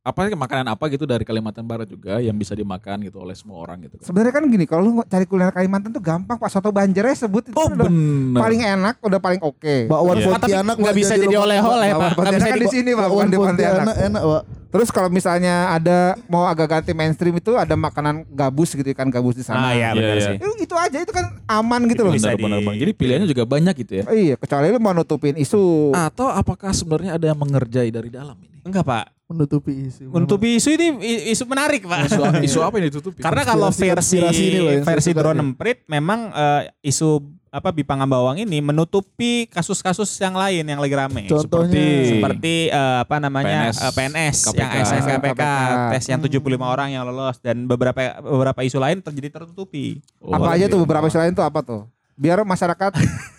Apa 0.00 0.24
sih 0.24 0.32
makanan 0.32 0.64
apa 0.64 0.88
gitu 0.88 1.04
dari 1.04 1.20
Kalimantan 1.20 1.62
Barat 1.62 1.84
juga 1.84 2.16
yang 2.16 2.32
bisa 2.32 2.54
dimakan 2.54 3.02
gitu 3.02 3.18
oleh 3.18 3.34
semua 3.34 3.58
orang 3.58 3.82
gitu 3.82 3.98
kan. 3.98 4.04
Sebenarnya 4.04 4.32
kan 4.32 4.44
gini, 4.46 4.64
kalau 4.64 4.82
lu 4.82 4.92
cari 5.02 5.26
kuliner 5.26 5.50
Kalimantan 5.50 5.90
tuh 5.90 6.00
gampang 6.00 6.34
Pak. 6.34 6.48
Soto 6.48 6.70
Banjarnya 6.70 7.12
sebut 7.18 7.44
itu 7.44 7.52
Oh 7.52 7.66
kan 7.66 7.76
udah 7.76 7.86
bener. 7.86 8.40
paling 8.40 8.60
enak, 8.62 8.94
udah 8.98 9.20
paling 9.20 9.40
oke. 9.42 9.76
Bakwan 9.84 10.16
Iya. 10.16 10.24
Ah, 10.24 10.32
tapi 10.32 10.48
Pontianak 10.48 10.76
nggak 10.78 10.96
bisa 10.96 11.12
jadi 11.14 11.36
oleh-oleh 11.36 11.60
Bakwan 11.90 12.00
pak. 12.00 12.08
Nggak 12.08 12.16
Pontianak 12.16 12.38
bisa 12.38 12.48
kan 12.48 12.56
di- 12.56 12.62
di 12.62 12.68
sini 12.70 12.90
Pak, 12.90 13.00
Bakwan 13.02 13.12
bukan 13.12 13.28
di 13.28 13.36
Pontianak. 13.36 13.94
Enak 14.00 14.22
pak. 14.24 14.42
Terus 14.68 14.88
kalau 14.88 15.08
misalnya 15.08 15.54
ada 15.70 15.98
mau 16.24 16.44
agak 16.44 16.66
ganti 16.70 16.92
mainstream 16.92 17.34
itu 17.34 17.52
ada 17.52 17.74
makanan 17.74 18.24
gabus 18.30 18.70
gitu 18.70 18.88
kan 18.92 19.08
gabus 19.08 19.34
di 19.34 19.42
Ah 19.42 19.48
sana. 19.50 19.72
iya 19.74 19.92
benar 19.92 20.08
Iya, 20.08 20.14
iya. 20.14 20.28
sih. 20.30 20.36
Itu, 20.38 20.48
itu 20.62 20.74
aja 20.78 20.98
itu 21.00 21.08
kan 21.10 21.26
aman 21.44 21.80
gitu 21.84 22.00
loh. 22.02 22.12
Bisa 22.12 22.32
Benar, 22.32 22.38
benar, 22.38 22.58
di- 22.58 22.64
Bang. 22.64 22.76
Jadi 22.78 22.92
pilihannya 22.94 23.26
juga 23.26 23.44
banyak 23.44 23.74
gitu 23.76 23.92
ya. 23.94 24.04
Iya, 24.08 24.34
kecuali 24.36 24.68
lu 24.68 24.78
mau 24.78 24.94
nutupin 24.94 25.36
isu. 25.36 25.92
Atau 25.92 26.24
apakah 26.24 26.70
sebenarnya 26.70 27.16
ada 27.16 27.26
yang 27.26 27.36
mengerjai 27.36 27.90
dari 27.90 28.08
dalam 28.08 28.36
ini? 28.38 28.56
Enggak 28.62 28.84
pak. 28.86 29.17
Menutupi 29.28 29.76
isu. 29.84 30.08
Menutupi 30.08 30.56
isu 30.56 30.68
ini 30.72 30.86
isu 31.28 31.44
menarik 31.44 31.84
pak. 31.84 32.08
Isu, 32.08 32.20
isu 32.48 32.58
apa 32.64 32.80
yang 32.80 32.88
ditutupi? 32.88 33.20
Karena 33.20 33.44
kalau 33.44 33.68
versi 33.68 34.16
ini 34.16 34.58
loh 34.58 34.72
versi 34.80 35.12
drone 35.12 35.36
emprit 35.38 35.84
memang 35.84 36.32
eh, 36.32 36.72
isu 36.82 37.20
apa 37.48 37.68
Bipang 37.68 38.00
Ambawang 38.00 38.40
ini 38.40 38.60
menutupi 38.60 39.44
kasus-kasus 39.48 40.08
yang 40.16 40.32
lain 40.32 40.64
yang 40.64 40.80
lagi 40.80 40.92
rame. 40.92 41.28
Contohnya 41.28 41.76
Seperti- 41.76 42.08
Seperti 42.16 42.54
eh, 42.68 42.96
apa 43.04 43.16
namanya 43.18 43.68
PNS, 43.68 43.76
eh, 43.78 43.92
PNS, 43.92 44.36
KPK. 44.42 44.56
yang 44.56 44.70
SNKPK 44.82 45.42
tes 45.92 46.04
yang 46.08 46.20
75 46.24 46.40
orang 46.64 46.88
yang 46.88 47.04
lolos 47.04 47.36
dan 47.38 47.68
beberapa 47.68 48.00
beberapa 48.20 48.60
isu 48.64 48.80
lain 48.80 49.04
terjadi 49.04 49.28
tertutupi. 49.34 50.00
Oh, 50.20 50.32
apa 50.32 50.56
aja 50.56 50.64
oke. 50.64 50.72
tuh 50.72 50.78
beberapa 50.80 51.04
isu 51.04 51.20
lain 51.20 51.32
tuh 51.32 51.44
apa 51.44 51.60
tuh? 51.60 51.84
Biar 52.16 52.40
masyarakat 52.40 52.96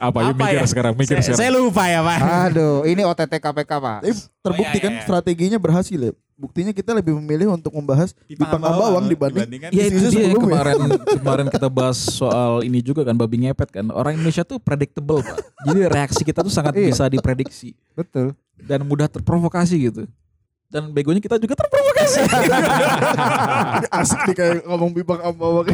Apa, 0.00 0.18
aja 0.22 0.32
mikir 0.32 0.56
ya? 0.56 0.64
sekarang, 0.64 0.92
mikir 0.94 1.14
saya, 1.14 1.22
sekarang. 1.22 1.38
saya 1.38 1.50
lupa 1.52 1.84
ya 1.84 2.00
Pak. 2.00 2.18
aduh, 2.48 2.76
ini 2.82 3.02
OTT 3.02 3.32
KPK, 3.36 3.68
Pak. 3.70 3.98
Tapi 4.00 4.10
terbukti 4.40 4.64
Oh, 4.66 4.74
iya, 4.74 4.82
kan 4.82 4.92
iya. 4.92 5.02
strateginya 5.04 5.58
berhasil 5.58 6.00
ya. 6.00 6.12
Buktinya 6.34 6.72
kita 6.72 6.96
lebih 6.96 7.12
memilih 7.14 7.52
untuk 7.52 7.68
membahas 7.70 8.16
Bipang 8.24 8.56
Ambawang 8.56 9.04
dibanding 9.04 9.44
Ya 9.68 9.84
itu 9.84 10.00
dia 10.00 10.08
sebelumnya. 10.08 10.40
kemarin 10.40 10.76
kemarin 11.20 11.46
kita 11.46 11.68
bahas 11.68 12.00
soal 12.00 12.64
ini 12.64 12.80
juga 12.80 13.04
kan 13.04 13.12
babi 13.12 13.44
ngepet 13.44 13.68
kan. 13.70 13.84
Orang 13.92 14.16
Indonesia 14.16 14.40
tuh 14.40 14.56
predictable 14.56 15.20
pak. 15.20 15.36
Jadi 15.62 15.80
reaksi 15.84 16.24
kita 16.24 16.40
tuh 16.40 16.48
sangat 16.48 16.72
Iya. 16.74 16.88
bisa 16.88 17.04
diprediksi 17.06 17.76
Betul. 17.92 18.32
dan 18.58 18.80
mudah 18.82 19.04
terprovokasi 19.06 19.76
gitu. 19.82 20.08
Dan 20.70 20.94
begonya 20.94 21.18
kita 21.18 21.34
juga 21.34 21.58
terprovokasi. 21.58 22.22
Asik 23.98 24.20
nih 24.30 24.34
kayak 24.38 24.54
ngomong 24.70 24.94
Bipang 24.94 25.18
Ambawang. 25.18 25.66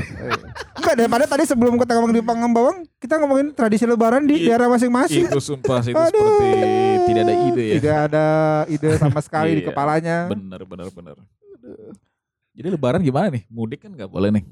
Enggak 0.73 0.95
daripada 0.97 1.25
tadi 1.29 1.45
sebelum 1.45 1.77
kita 1.77 2.01
ngomong 2.01 2.17
di 2.17 2.25
Pangambawang, 2.25 2.77
kita 2.97 3.21
ngomongin 3.21 3.53
tradisi 3.53 3.85
lebaran 3.85 4.25
di 4.25 4.41
Iya. 4.41 4.57
daerah 4.57 4.73
masing-masing. 4.73 5.29
itu 5.29 5.37
sumpah 5.37 5.85
sih, 5.85 5.93
itu 5.93 6.01
Aduh. 6.01 6.17
seperti 6.17 6.61
tidak 7.07 7.23
ada 7.23 7.35
ide 7.45 7.65
ya. 7.65 7.75
Tidak 7.77 7.97
ada 8.09 8.27
ide 8.67 8.91
sama 8.97 9.21
sekali 9.21 9.51
di 9.53 9.63
Iya. 9.63 9.69
kepalanya. 9.69 10.17
Bener 10.33 10.61
bener 10.65 10.89
bener. 10.89 11.17
Jadi 12.57 12.69
lebaran 12.73 13.01
gimana 13.05 13.29
nih? 13.29 13.45
Mudik 13.53 13.85
kan 13.85 13.93
nggak 13.93 14.09
boleh 14.09 14.33
nih. 14.33 14.45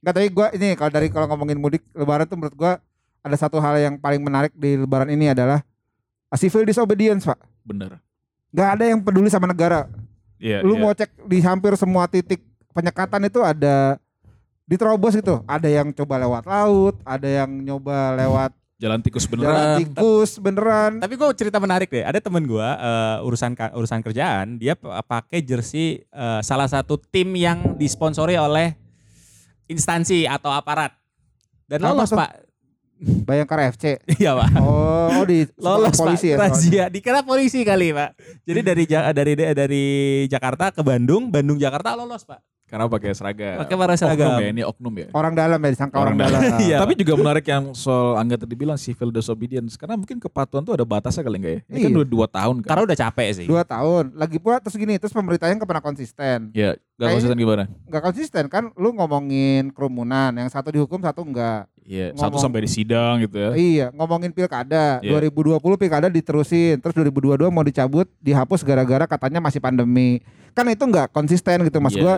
Enggak 0.00 0.12
tapi 0.16 0.28
gua 0.32 0.48
ini 0.50 0.68
kalau 0.74 0.90
dari 0.90 1.12
kalau 1.12 1.28
ngomongin 1.28 1.60
mudik 1.60 1.84
lebaran 1.92 2.24
tuh 2.24 2.40
menurut 2.40 2.56
gua 2.56 2.72
ada 3.20 3.36
satu 3.36 3.60
hal 3.60 3.76
yang 3.76 3.94
paling 4.00 4.24
menarik 4.24 4.56
di 4.56 4.80
lebaran 4.80 5.12
ini 5.12 5.28
adalah 5.28 5.60
civil 6.32 6.64
disobedience, 6.64 7.28
Pak. 7.28 7.36
Bener. 7.62 8.00
Enggak 8.52 8.68
ada 8.76 8.84
yang 8.84 9.00
peduli 9.00 9.28
sama 9.32 9.48
negara. 9.48 9.88
Iya, 10.36 10.60
lu 10.60 10.76
iya. 10.76 10.82
mau 10.82 10.92
cek 10.92 11.10
di 11.24 11.38
hampir 11.40 11.72
semua 11.80 12.04
titik 12.04 12.44
penyekatan 12.76 13.24
itu 13.24 13.40
ada 13.40 13.96
diterobos 14.68 15.16
gitu. 15.16 15.40
Ada 15.48 15.68
yang 15.70 15.88
coba 15.96 16.20
lewat 16.20 16.44
laut, 16.44 16.94
ada 17.02 17.28
yang 17.28 17.48
nyoba 17.48 18.14
lewat 18.18 18.52
jalan 18.82 18.98
tikus 18.98 19.30
jalan 19.30 19.46
beneran. 19.46 19.76
tikus 19.78 20.30
beneran. 20.42 20.92
Tapi 20.98 21.14
gue 21.14 21.28
cerita 21.38 21.62
menarik 21.62 21.86
deh. 21.86 22.02
Ada 22.02 22.18
temen 22.18 22.42
gue 22.42 22.66
eh, 22.66 23.18
urusan 23.22 23.54
urusan 23.54 24.02
kerjaan, 24.02 24.58
dia 24.58 24.74
pakai 25.06 25.38
jersey 25.38 26.02
eh, 26.02 26.40
salah 26.42 26.66
satu 26.66 26.98
tim 26.98 27.30
yang 27.38 27.78
disponsori 27.78 28.34
oleh 28.34 28.74
instansi 29.70 30.26
atau 30.26 30.50
aparat. 30.50 30.90
Dan 31.70 31.86
Apa 31.86 31.94
lolos 31.94 32.10
tuh? 32.10 32.18
pak. 32.18 32.41
Bayangkara 33.02 33.66
FC. 33.68 33.98
Iya 34.14 34.32
pak. 34.32 34.48
Oh, 34.56 35.10
oh 35.12 35.24
di 35.24 35.42
Lolos 35.56 35.92
polisi 35.92 36.30
pak. 36.30 36.32
ya. 36.32 36.36
Razia. 36.48 36.84
Dikira 36.86 37.20
polisi 37.20 37.62
kali 37.62 37.90
pak. 37.90 38.14
Jadi 38.42 38.60
dari 38.62 38.82
Ja- 38.86 39.10
dari 39.10 39.32
dari 39.34 39.84
Jakarta 40.26 40.70
ke 40.70 40.80
Bandung, 40.80 41.28
Bandung 41.28 41.56
Jakarta 41.56 41.92
lolos 41.92 42.22
pak. 42.22 42.38
Karena 42.64 42.88
pakai 42.88 43.12
seragam. 43.12 43.60
Pakai 43.60 43.76
pakai 43.76 43.96
seragam. 44.00 44.32
Oknum 44.32 44.40
ya, 44.40 44.48
ini 44.48 44.62
oknum 44.64 44.94
ya. 44.96 45.06
Orang 45.12 45.36
dalam 45.36 45.60
ya 45.60 45.68
disangka 45.68 46.00
orang, 46.00 46.16
Orang 46.16 46.24
dalam. 46.24 46.40
dalam. 46.40 46.56
Iya, 46.56 46.76
Tapi 46.80 46.92
juga 46.96 47.14
menarik 47.14 47.44
yang 47.44 47.76
soal 47.76 48.16
Angga 48.16 48.40
tadi 48.40 48.56
bilang 48.56 48.80
civil 48.80 49.12
disobedience. 49.12 49.76
Karena 49.76 49.92
mungkin 49.92 50.16
kepatuhan 50.16 50.64
tuh 50.64 50.72
ada 50.72 50.88
batasnya 50.88 51.20
kali 51.20 51.36
enggak 51.36 51.52
ya? 51.52 51.60
Ini 51.68 51.78
kan 51.78 51.90
Iya. 51.92 51.98
udah 52.00 52.08
dua 52.08 52.26
tahun 52.26 52.56
kan. 52.64 52.68
Karena 52.72 52.82
udah 52.88 52.96
capek 52.96 53.28
sih. 53.34 53.44
Dua 53.44 53.60
tahun. 53.60 54.16
Lagi 54.16 54.40
pula 54.40 54.56
terus 54.56 54.72
gini, 54.74 54.96
terus 54.96 55.12
pemerintahnya 55.12 55.60
nggak 55.60 55.68
pernah 55.68 55.84
konsisten. 55.84 56.48
Ya, 56.56 56.72
gak 56.72 56.80
Kayaknya- 56.96 57.12
konsisten 57.12 57.36
gimana? 57.36 57.62
Nggak 57.92 58.02
konsisten 58.08 58.44
kan? 58.48 58.64
Lu 58.72 58.88
ngomongin 58.96 59.68
kerumunan, 59.68 60.32
yang 60.32 60.48
satu 60.48 60.72
dihukum, 60.72 60.96
satu 60.98 61.28
enggak. 61.28 61.68
Iya, 61.82 62.14
satu 62.14 62.38
Ngomong- 62.38 62.42
sampai 62.42 62.60
di 62.62 62.70
sidang 62.70 63.14
gitu 63.20 63.36
ya. 63.36 63.50
Iya, 63.52 63.86
ngomongin 63.90 64.30
pilkada. 64.30 65.02
Iya. 65.02 65.10
2020 65.12 65.58
pilkada 65.74 66.06
diterusin, 66.06 66.78
terus 66.78 66.94
2022 66.94 67.50
mau 67.50 67.60
dicabut, 67.60 68.06
dihapus 68.18 68.62
gara-gara 68.62 69.04
katanya 69.04 69.42
masih 69.42 69.58
pandemi. 69.58 70.22
Kan 70.52 70.68
itu 70.68 70.80
nggak 70.80 71.10
konsisten 71.10 71.62
gitu 71.64 71.78
mas 71.78 71.92
Iya. 71.92 72.02
gua. 72.02 72.16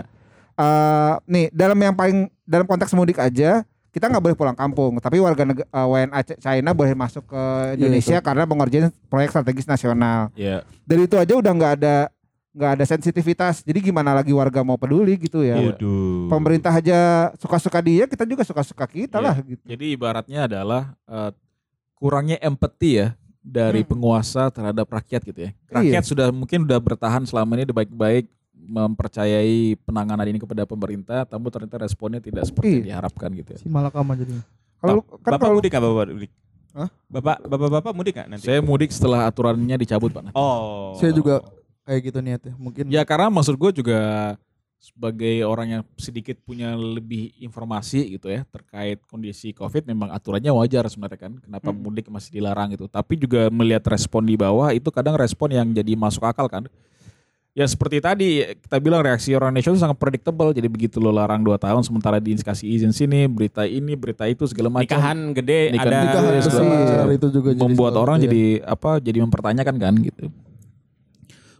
eh 0.54 1.14
nih 1.26 1.46
dalam 1.50 1.74
yang 1.74 1.90
paling 1.92 2.30
dalam 2.46 2.62
konteks 2.62 2.94
mudik 2.94 3.18
aja 3.18 3.66
kita 3.90 4.06
nggak 4.06 4.22
boleh 4.22 4.36
pulang 4.38 4.54
kampung, 4.54 5.02
tapi 5.02 5.18
warga 5.18 5.42
neg- 5.42 5.66
eh, 5.66 5.86
WNA 5.86 6.20
China 6.38 6.70
boleh 6.70 6.94
masuk 6.94 7.26
ke 7.26 7.42
Indonesia 7.74 8.22
karena 8.22 8.42
mengerjain 8.42 8.86
proyek 9.06 9.30
strategis 9.30 9.66
nasional. 9.66 10.30
Iya. 10.34 10.62
Dari 10.82 11.06
itu 11.06 11.18
aja 11.18 11.34
udah 11.34 11.50
nggak 11.50 11.72
ada 11.78 12.06
nggak 12.54 12.70
ada 12.78 12.84
sensitivitas. 12.86 13.60
Jadi 13.60 13.82
gimana 13.84 14.14
lagi 14.14 14.30
warga 14.30 14.62
mau 14.62 14.78
peduli 14.78 15.18
gitu 15.18 15.42
ya? 15.42 15.58
Waduh. 15.58 16.30
Pemerintah 16.30 16.70
aja 16.70 16.98
suka-suka 17.36 17.82
dia, 17.82 18.06
kita 18.06 18.22
juga 18.22 18.46
suka-suka 18.46 18.86
kita 18.86 19.18
Iya. 19.18 19.26
lah 19.26 19.36
gitu. 19.42 19.62
Jadi 19.66 19.84
ibaratnya 19.90 20.46
adalah 20.46 20.94
eh, 21.04 21.30
kurangnya 21.94 22.38
empati 22.38 22.90
ya 22.94 23.08
dari 23.38 23.82
Hmm. 23.82 23.90
penguasa 23.90 24.48
terhadap 24.48 24.86
rakyat 24.86 25.20
gitu 25.24 25.40
ya. 25.40 25.50
Iya. 25.50 25.74
Rakyat 25.74 26.04
sudah 26.06 26.26
mungkin 26.30 26.62
udah 26.62 26.78
bertahan 26.78 27.26
selama 27.26 27.58
ini 27.58 27.66
baik-baik 27.66 28.30
mempercayai 28.54 29.76
penanganan 29.82 30.24
ini 30.24 30.38
kepada 30.38 30.64
pemerintah, 30.64 31.24
tapi 31.24 31.44
ternyata 31.48 31.76
responnya 31.76 32.16
tidak 32.18 32.46
seperti 32.46 32.70
yang 32.70 32.78
Iya. 32.78 32.86
diharapkan 32.88 33.28
gitu 33.34 33.50
ya. 33.52 33.58
Si 33.60 33.68
malakama 33.68 34.14
jadinya. 34.14 34.40
Kalau 34.78 35.00
lu- 35.00 35.06
kan 35.20 35.30
Bapak 35.32 35.40
kalau 35.42 35.54
mudik 35.56 35.68
nggak 35.68 35.82
bapak 35.82 36.06
mudik? 36.08 36.32
Hah? 36.74 36.88
Bapak 37.06 37.36
bapak 37.44 37.68
bapak 37.72 37.92
mudik 37.92 38.12
nggak 38.14 38.28
nanti? 38.28 38.44
Saya 38.44 38.60
mudik 38.60 38.90
setelah 38.90 39.24
aturannya 39.24 39.76
dicabut 39.76 40.10
Pak. 40.10 40.32
Oh. 40.34 40.92
Saya 40.96 41.10
juga 41.10 41.40
kayak 41.84 42.00
gitu 42.10 42.18
niatnya. 42.24 42.54
Mungkin 42.56 42.88
Ya 42.88 43.04
karena 43.04 43.28
maksud 43.30 43.54
gue 43.60 43.70
juga 43.84 44.00
sebagai 44.84 45.40
orang 45.48 45.80
yang 45.80 45.82
sedikit 45.96 46.36
punya 46.44 46.76
lebih 46.76 47.32
informasi 47.40 48.04
gitu 48.20 48.28
ya 48.28 48.44
terkait 48.52 49.00
kondisi 49.08 49.56
COVID 49.56 49.88
memang 49.88 50.12
aturannya 50.12 50.52
wajar 50.52 50.84
sebenarnya 50.92 51.20
kan 51.24 51.32
kenapa 51.40 51.72
Hmm. 51.72 51.80
mudik 51.80 52.12
masih 52.12 52.36
dilarang 52.36 52.68
gitu 52.76 52.84
tapi 52.84 53.16
juga 53.16 53.48
melihat 53.48 53.80
respon 53.88 54.28
di 54.28 54.36
bawah 54.36 54.76
itu 54.76 54.84
kadang 54.92 55.16
respon 55.16 55.56
yang 55.56 55.72
jadi 55.72 55.96
masuk 55.96 56.28
akal 56.28 56.52
kan 56.52 56.68
ya 57.56 57.64
seperti 57.64 58.04
tadi 58.04 58.44
kita 58.60 58.76
bilang 58.76 59.00
reaksi 59.00 59.32
orang 59.32 59.56
Indonesia 59.56 59.72
itu 59.72 59.80
sangat 59.80 59.96
predictable 59.96 60.52
jadi 60.52 60.68
begitu 60.68 61.00
lo 61.00 61.16
larang 61.16 61.40
2 61.40 61.56
tahun 61.56 61.80
sementara 61.80 62.20
dikasih 62.20 62.68
izin 62.68 62.92
sini 62.92 63.24
berita 63.24 63.64
ini 63.64 63.96
berita 63.96 64.28
itu 64.28 64.44
segala 64.44 64.68
macam 64.68 64.84
Nikahan 64.84 65.18
gede 65.32 65.72
Nikahan 65.72 65.88
ada 65.88 66.00
nikahan 66.12 66.42
segala 66.44 67.12
itu 67.16 67.28
juga 67.32 67.50
jadi 67.56 67.62
membuat 67.64 67.96
sesuatu 67.96 68.04
orang 68.04 68.16
ya. 68.20 68.22
jadi 68.28 68.44
apa 68.68 68.90
jadi 69.00 69.18
mempertanyakan 69.24 69.76
kan 69.80 69.94
gitu 69.96 70.24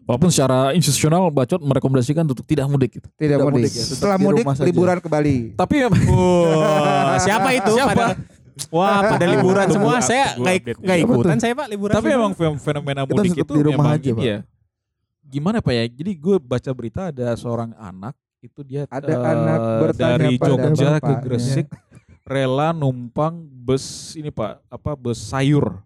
walaupun 0.05 0.29
secara 0.29 0.73
institusional 0.73 1.29
bacot 1.29 1.59
merekomendasikan 1.59 2.23
untuk 2.23 2.45
tidak 2.45 2.69
mudik 2.69 3.01
gitu 3.01 3.09
tidak, 3.15 3.41
Tidak 3.41 3.47
mudik. 3.47 3.65
mudik 3.67 3.73
ya, 3.73 3.83
tetap 3.83 3.97
Setelah 3.97 4.17
di 4.17 4.25
mudik 4.25 4.45
saja. 4.47 4.65
liburan 4.65 4.97
ke 5.01 5.09
Bali. 5.09 5.37
tapi 5.53 5.75
Wah, 5.89 7.17
siapa 7.27 7.49
itu? 7.53 7.73
Siapa? 7.73 7.93
Pada, 7.93 8.07
wah, 8.71 9.01
pada 9.17 9.27
liburan 9.27 9.67
semua. 9.67 9.99
Saya 9.99 10.37
nggak 10.37 10.79
nggak 10.79 10.99
ikutan 11.03 11.37
saya 11.37 11.53
Pak 11.53 11.67
liburan. 11.67 11.95
tapi 11.97 12.09
memang 12.13 12.33
fenomena 12.57 13.03
mudik 13.03 13.33
itu 13.35 13.53
di 13.53 13.63
rumah 13.65 13.91
memang 13.91 13.99
aja, 13.99 14.11
Pak. 14.15 14.25
ya 14.25 14.39
gimana 15.25 15.59
pak 15.59 15.75
ya 15.75 15.85
jadi 15.91 16.13
gue 16.15 16.37
baca 16.39 16.71
berita 16.71 17.11
ada 17.11 17.35
seorang 17.35 17.75
anak 17.75 18.15
itu 18.39 18.61
dia 18.63 18.85
Ada 18.87 19.09
eh, 19.09 19.19
anak 19.19 19.61
bertanya 19.83 20.15
dari 20.21 20.37
pada 20.37 20.47
Jogja 20.47 20.69
ke 20.69 21.01
bapaknya. 21.03 21.17
Gresik 21.27 21.67
rela 22.23 22.71
numpang 22.71 23.35
bus 23.43 24.15
ini 24.15 24.31
pak 24.31 24.63
apa 24.69 24.95
bus 24.95 25.19
sayur 25.19 25.81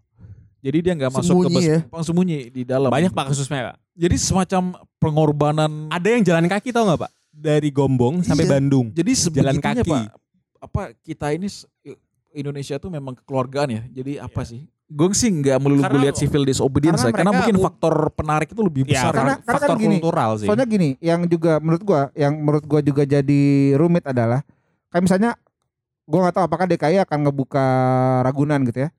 jadi 0.59 0.77
dia 0.83 0.93
nggak 0.93 1.11
masuk 1.17 1.47
ke 1.47 1.49
bus 1.49 1.63
ya? 1.65 1.79
numpang 1.81 2.03
sembunyi 2.03 2.37
di 2.51 2.61
dalam 2.67 2.91
banyak 2.91 3.09
Pak 3.09 3.31
kasusnya 3.31 3.73
Pak. 3.73 3.75
Jadi 3.99 4.15
semacam 4.15 4.79
pengorbanan 4.97 5.91
Ada 5.91 6.07
yang 6.07 6.23
jalan 6.23 6.47
kaki 6.47 6.71
tau 6.71 6.87
nggak 6.87 6.99
Pak? 7.03 7.11
Dari 7.29 7.69
Gombong 7.69 8.23
sampai 8.23 8.47
Iya. 8.47 8.51
Bandung. 8.55 8.85
Jadi 8.91 9.11
Jalan 9.35 9.59
kaki. 9.59 9.83
Pak, 9.85 10.03
apa 10.59 10.81
kita 10.99 11.31
ini 11.31 11.47
s- 11.47 11.67
Indonesia 12.29 12.75
tuh 12.77 12.87
memang 12.87 13.15
kekeluargaan 13.15 13.69
ya. 13.69 13.81
Jadi 13.89 14.15
apa 14.15 14.43
sih? 14.43 14.67
Gue 14.85 15.13
sih 15.13 15.29
nggak 15.29 15.57
melulu 15.59 15.81
Karena- 15.81 15.93
gue 15.93 16.01
lihat 16.07 16.17
civil 16.17 16.43
disobedience 16.43 16.99
karena 16.99 17.11
ya, 17.11 17.17
karena 17.19 17.31
mungkin 17.35 17.55
faktor 17.59 17.93
penarik 18.11 18.49
itu 18.49 18.59
lebih 18.59 18.83
Ya, 18.83 18.89
besar. 18.89 19.11
karena- 19.11 19.21
kan. 19.29 19.39
karena 19.39 19.53
faktor 19.55 19.69
kan 19.69 19.77
gini, 19.79 19.95
kultural 19.97 20.31
sih. 20.35 20.47
Soalnya 20.49 20.65
gini, 20.65 20.89
yang 20.99 21.19
juga 21.25 21.53
menurut 21.59 21.83
gua, 21.83 22.01
yang 22.13 22.33
menurut 22.35 22.65
gua 22.65 22.81
juga 22.81 23.03
jadi 23.03 23.41
rumit 23.75 24.03
adalah 24.03 24.41
kayak 24.89 25.03
misalnya 25.03 25.31
gua 26.03 26.19
nggak 26.23 26.35
tahu 26.35 26.45
apakah 26.45 26.65
DKI 26.65 26.97
akan 26.99 27.19
ngebuka 27.21 27.65
Ragunan 28.23 28.61
gitu 28.63 28.79
ya. 28.81 28.89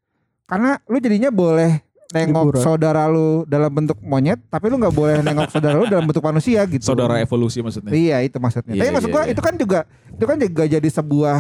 Karena 0.47 0.79
lu 0.85 0.97
jadinya 0.97 1.29
boleh 1.29 1.83
nengok 2.11 2.45
Liburan. 2.51 2.63
saudara 2.63 3.07
lu 3.07 3.47
dalam 3.47 3.71
bentuk 3.71 3.99
monyet, 4.01 4.43
tapi 4.47 4.67
lu 4.67 4.77
nggak 4.77 4.91
boleh 4.91 5.23
nengok 5.23 5.47
saudara 5.49 5.75
lu 5.75 5.87
dalam 5.87 6.05
bentuk 6.05 6.21
manusia 6.21 6.67
gitu. 6.67 6.83
Saudara 6.83 7.19
evolusi 7.19 7.63
maksudnya. 7.63 7.91
Iya 7.91 8.19
itu 8.21 8.37
maksudnya. 8.37 8.75
Iya, 8.75 8.83
Tapi 8.83 8.91
maksud 8.93 9.09
iya, 9.09 9.15
gua 9.15 9.23
iya. 9.23 9.33
itu 9.33 9.41
kan 9.41 9.55
juga 9.55 9.81
itu 10.11 10.25
kan 10.27 10.37
juga 10.37 10.63
jadi 10.67 10.89
sebuah 10.91 11.37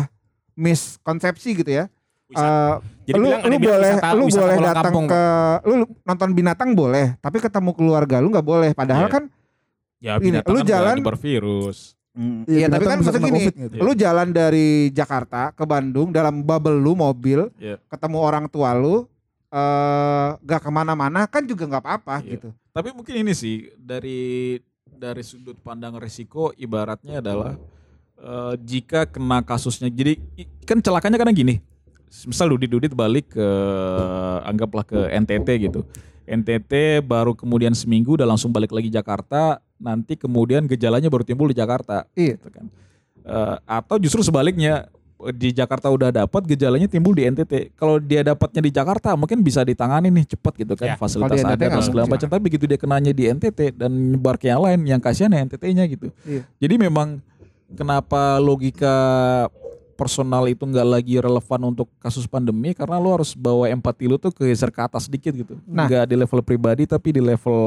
miskonsepsi 0.54 1.50
gitu 1.56 1.70
ya. 1.72 1.84
Eh, 2.30 2.74
Jadi 3.04 3.18
lu, 3.18 3.26
bilang 3.26 3.42
lu 3.42 3.56
boleh 3.58 3.92
wisata- 3.92 4.14
lu 4.14 4.24
wisata 4.24 4.44
boleh 4.46 4.58
datang 4.62 4.84
kampung, 4.86 5.06
ke 5.10 5.22
lu 5.66 5.74
nonton 6.00 6.30
binatang 6.30 6.70
boleh, 6.72 7.06
tapi 7.18 7.36
ketemu 7.38 7.70
keluarga 7.74 8.16
lu 8.18 8.30
nggak 8.30 8.46
boleh. 8.46 8.70
Padahal 8.72 9.06
Iya. 9.06 9.12
kan 9.12 9.24
Ya 10.00 10.16
Ini, 10.16 10.40
binatang 10.40 10.48
lu 10.48 10.58
kan 10.58 10.64
jalan- 10.64 10.96
nyebar 10.96 11.18
virus. 11.18 11.92
Iya, 12.46 12.66
tapi 12.66 12.80
binatang 12.80 12.88
kan 12.88 12.98
maksud 13.04 13.20
gini, 13.20 13.40
gitu. 13.46 13.76
lu 13.76 13.90
jalan 13.92 14.28
dari 14.30 14.68
Jakarta 14.90 15.50
ke 15.50 15.60
Bandung 15.62 16.08
dalam 16.08 16.40
bubble 16.40 16.72
lu 16.74 16.94
mobil, 16.94 17.52
Iya. 17.54 17.76
ketemu 17.84 18.16
orang 18.16 18.46
tua 18.46 18.72
lu, 18.72 19.04
eh 19.50 20.28
gak 20.40 20.60
ke 20.62 20.70
mana-mana 20.70 21.26
kan 21.26 21.42
juga 21.42 21.66
nggak 21.66 21.82
apa-apa 21.82 22.16
Iya. 22.22 22.38
gitu. 22.38 22.48
Tapi 22.70 22.88
mungkin 22.94 23.14
ini 23.18 23.34
sih 23.34 23.66
dari 23.74 24.56
dari 24.86 25.22
sudut 25.26 25.58
pandang 25.58 25.98
resiko 25.98 26.54
ibaratnya 26.54 27.18
adalah 27.18 27.58
eh, 28.16 28.54
jika 28.62 29.10
kena 29.10 29.42
kasusnya 29.42 29.90
jadi 29.90 30.14
kan 30.62 30.78
celakanya 30.78 31.18
karena 31.18 31.34
gini. 31.34 31.54
Misal 32.26 32.50
Dudit 32.50 32.70
Dudit 32.70 32.92
balik 32.94 33.34
ke 33.34 33.48
anggaplah 34.42 34.82
ke 34.82 34.98
NTT 35.14 35.48
gitu. 35.70 35.86
NTT 36.26 37.02
baru 37.02 37.34
kemudian 37.34 37.74
seminggu 37.74 38.14
udah 38.14 38.26
langsung 38.26 38.54
balik 38.54 38.70
lagi 38.70 38.86
Jakarta, 38.86 39.58
nanti 39.78 40.14
kemudian 40.14 40.66
gejalanya 40.66 41.10
baru 41.10 41.26
timbul 41.26 41.50
di 41.50 41.58
Jakarta. 41.58 42.06
Iya. 42.14 42.38
gitu 42.38 42.50
kan. 42.50 42.66
Eh, 43.20 43.56
atau 43.62 43.98
justru 43.98 44.22
sebaliknya 44.22 44.90
di 45.36 45.52
Jakarta 45.52 45.92
udah 45.92 46.08
dapat 46.08 46.42
gejalanya 46.48 46.88
timbul 46.88 47.12
di 47.12 47.28
NTT. 47.28 47.76
Kalau 47.76 48.00
dia 48.00 48.24
dapatnya 48.24 48.64
di 48.64 48.72
Jakarta 48.72 49.12
mungkin 49.14 49.44
bisa 49.44 49.60
ditangani 49.60 50.08
nih 50.08 50.32
cepat 50.36 50.52
gitu 50.56 50.74
kan 50.74 50.86
Ya, 50.92 50.96
fasilitas 50.96 51.44
ada 51.44 51.60
dan 51.60 51.82
segala 51.84 52.08
macam. 52.08 52.26
Tapi 52.26 52.42
begitu 52.42 52.64
dia 52.64 52.80
kenanya 52.80 53.12
di 53.12 53.28
NTT 53.28 53.76
dan 53.76 53.92
nyebar 53.92 54.40
ke 54.40 54.48
yang 54.48 54.64
lain, 54.64 54.80
yang 54.88 55.00
kasihan 55.00 55.28
ya 55.28 55.44
NTT-nya 55.44 55.84
gitu. 55.92 56.08
Iya. 56.24 56.42
Jadi 56.56 56.74
memang 56.80 57.20
kenapa 57.76 58.40
logika 58.40 58.96
personal 60.00 60.48
itu 60.48 60.64
nggak 60.64 60.88
lagi 60.88 61.20
relevan 61.20 61.60
untuk 61.68 61.92
kasus 62.00 62.24
pandemi 62.24 62.72
karena 62.72 62.96
lu 62.96 63.12
harus 63.12 63.36
bawa 63.36 63.68
empati 63.68 64.08
lu 64.08 64.16
tuh 64.16 64.32
geser 64.32 64.72
ke 64.72 64.80
atas 64.80 65.04
sedikit 65.04 65.36
gitu. 65.36 65.60
Nah. 65.68 65.84
Nggak 65.84 66.08
di 66.08 66.16
level 66.16 66.40
pribadi 66.40 66.88
tapi 66.88 67.12
di 67.12 67.20
level 67.20 67.60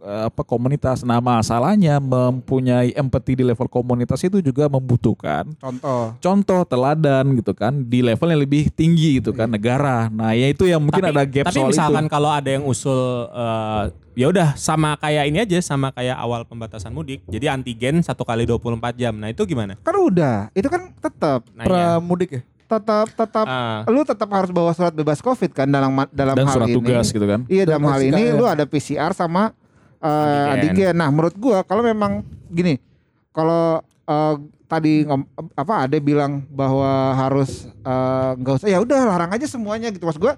eh, 0.00 0.32
apa 0.32 0.40
komunitas. 0.40 1.04
Nah, 1.04 1.20
masalahnya 1.20 2.00
mempunyai 2.00 2.96
empati 2.96 3.36
di 3.36 3.44
level 3.44 3.68
komunitas 3.68 4.24
itu 4.24 4.40
juga 4.40 4.72
membutuhkan 4.72 5.52
Contoh. 5.60 6.16
contoh 6.16 6.60
teladan 6.64 7.36
gitu 7.36 7.52
kan 7.52 7.84
di 7.84 8.00
level 8.00 8.32
yang 8.32 8.40
lebih 8.40 8.72
tinggi 8.72 9.20
gitu 9.20 9.36
kan 9.36 9.52
negara. 9.52 10.08
Nah, 10.08 10.32
ya 10.32 10.48
itu 10.48 10.64
yang 10.64 10.80
mungkin 10.80 11.04
tapi, 11.04 11.12
ada 11.12 11.22
gap 11.28 11.52
tapi 11.52 11.60
soal 11.60 11.68
misalkan 11.68 12.08
itu. 12.08 12.12
kalau 12.16 12.30
ada 12.32 12.48
yang 12.48 12.64
usul 12.64 13.28
eh, 13.28 13.84
ya 14.16 14.26
udah 14.26 14.56
sama 14.56 14.96
kayak 14.96 15.28
ini 15.28 15.38
aja 15.38 15.60
sama 15.60 15.92
kayak 15.92 16.16
awal 16.16 16.42
pembatasan 16.42 16.88
mudik. 16.88 17.20
Jadi 17.26 17.46
antigen 17.46 18.00
satu 18.00 18.24
kali 18.24 18.42
24 18.42 18.72
jam. 18.94 19.12
Nah, 19.12 19.28
itu 19.28 19.44
gimana? 19.44 19.76
Kan 19.78 19.92
udah, 19.94 20.48
itu 20.50 20.66
kan 20.66 20.88
tetap 20.90 21.44
Nah, 21.52 21.62
iya. 21.62 21.68
Pramudik 21.94 22.30
ya. 22.32 22.42
tetap 22.66 23.06
tetap 23.08 23.46
Ah, 23.46 23.86
lu 23.86 24.02
tetap 24.02 24.26
harus 24.28 24.50
bawa 24.50 24.72
surat 24.72 24.90
bebas 24.90 25.20
Covid 25.20 25.54
kan 25.54 25.68
dalam 25.68 25.86
dalam 26.10 26.34
Dan 26.34 26.44
hal 26.44 26.54
surat 26.56 26.66
ini. 26.66 26.74
tugas 26.74 27.06
gitu 27.08 27.22
kan. 27.22 27.46
Iya 27.46 27.62
dalam 27.64 27.86
hal 27.86 28.00
ini 28.02 28.22
SKM. 28.26 28.34
lu 28.34 28.44
ada 28.44 28.64
PCR 28.64 29.12
sama 29.12 29.54
eh, 29.96 30.10
Antigen. 30.50 30.50
antigen. 30.74 30.94
Nah, 30.94 31.08
menurut 31.08 31.36
gua 31.36 31.62
kalau 31.62 31.80
memang 31.80 32.20
gini, 32.48 32.82
kalau 33.30 33.78
eh, 34.02 34.34
tadi 34.66 35.04
ngom- 35.04 35.28
apa 35.54 35.86
ada 35.86 35.96
bilang 35.96 36.42
bahwa 36.48 36.90
harus 37.14 37.70
eh, 37.70 38.30
nggak 38.34 38.54
usah 38.56 38.68
ya 38.68 38.78
udah 38.78 38.98
larang 39.06 39.30
aja 39.30 39.46
semuanya 39.46 39.86
gitu. 39.88 40.02
Mas 40.02 40.16
gua 40.16 40.34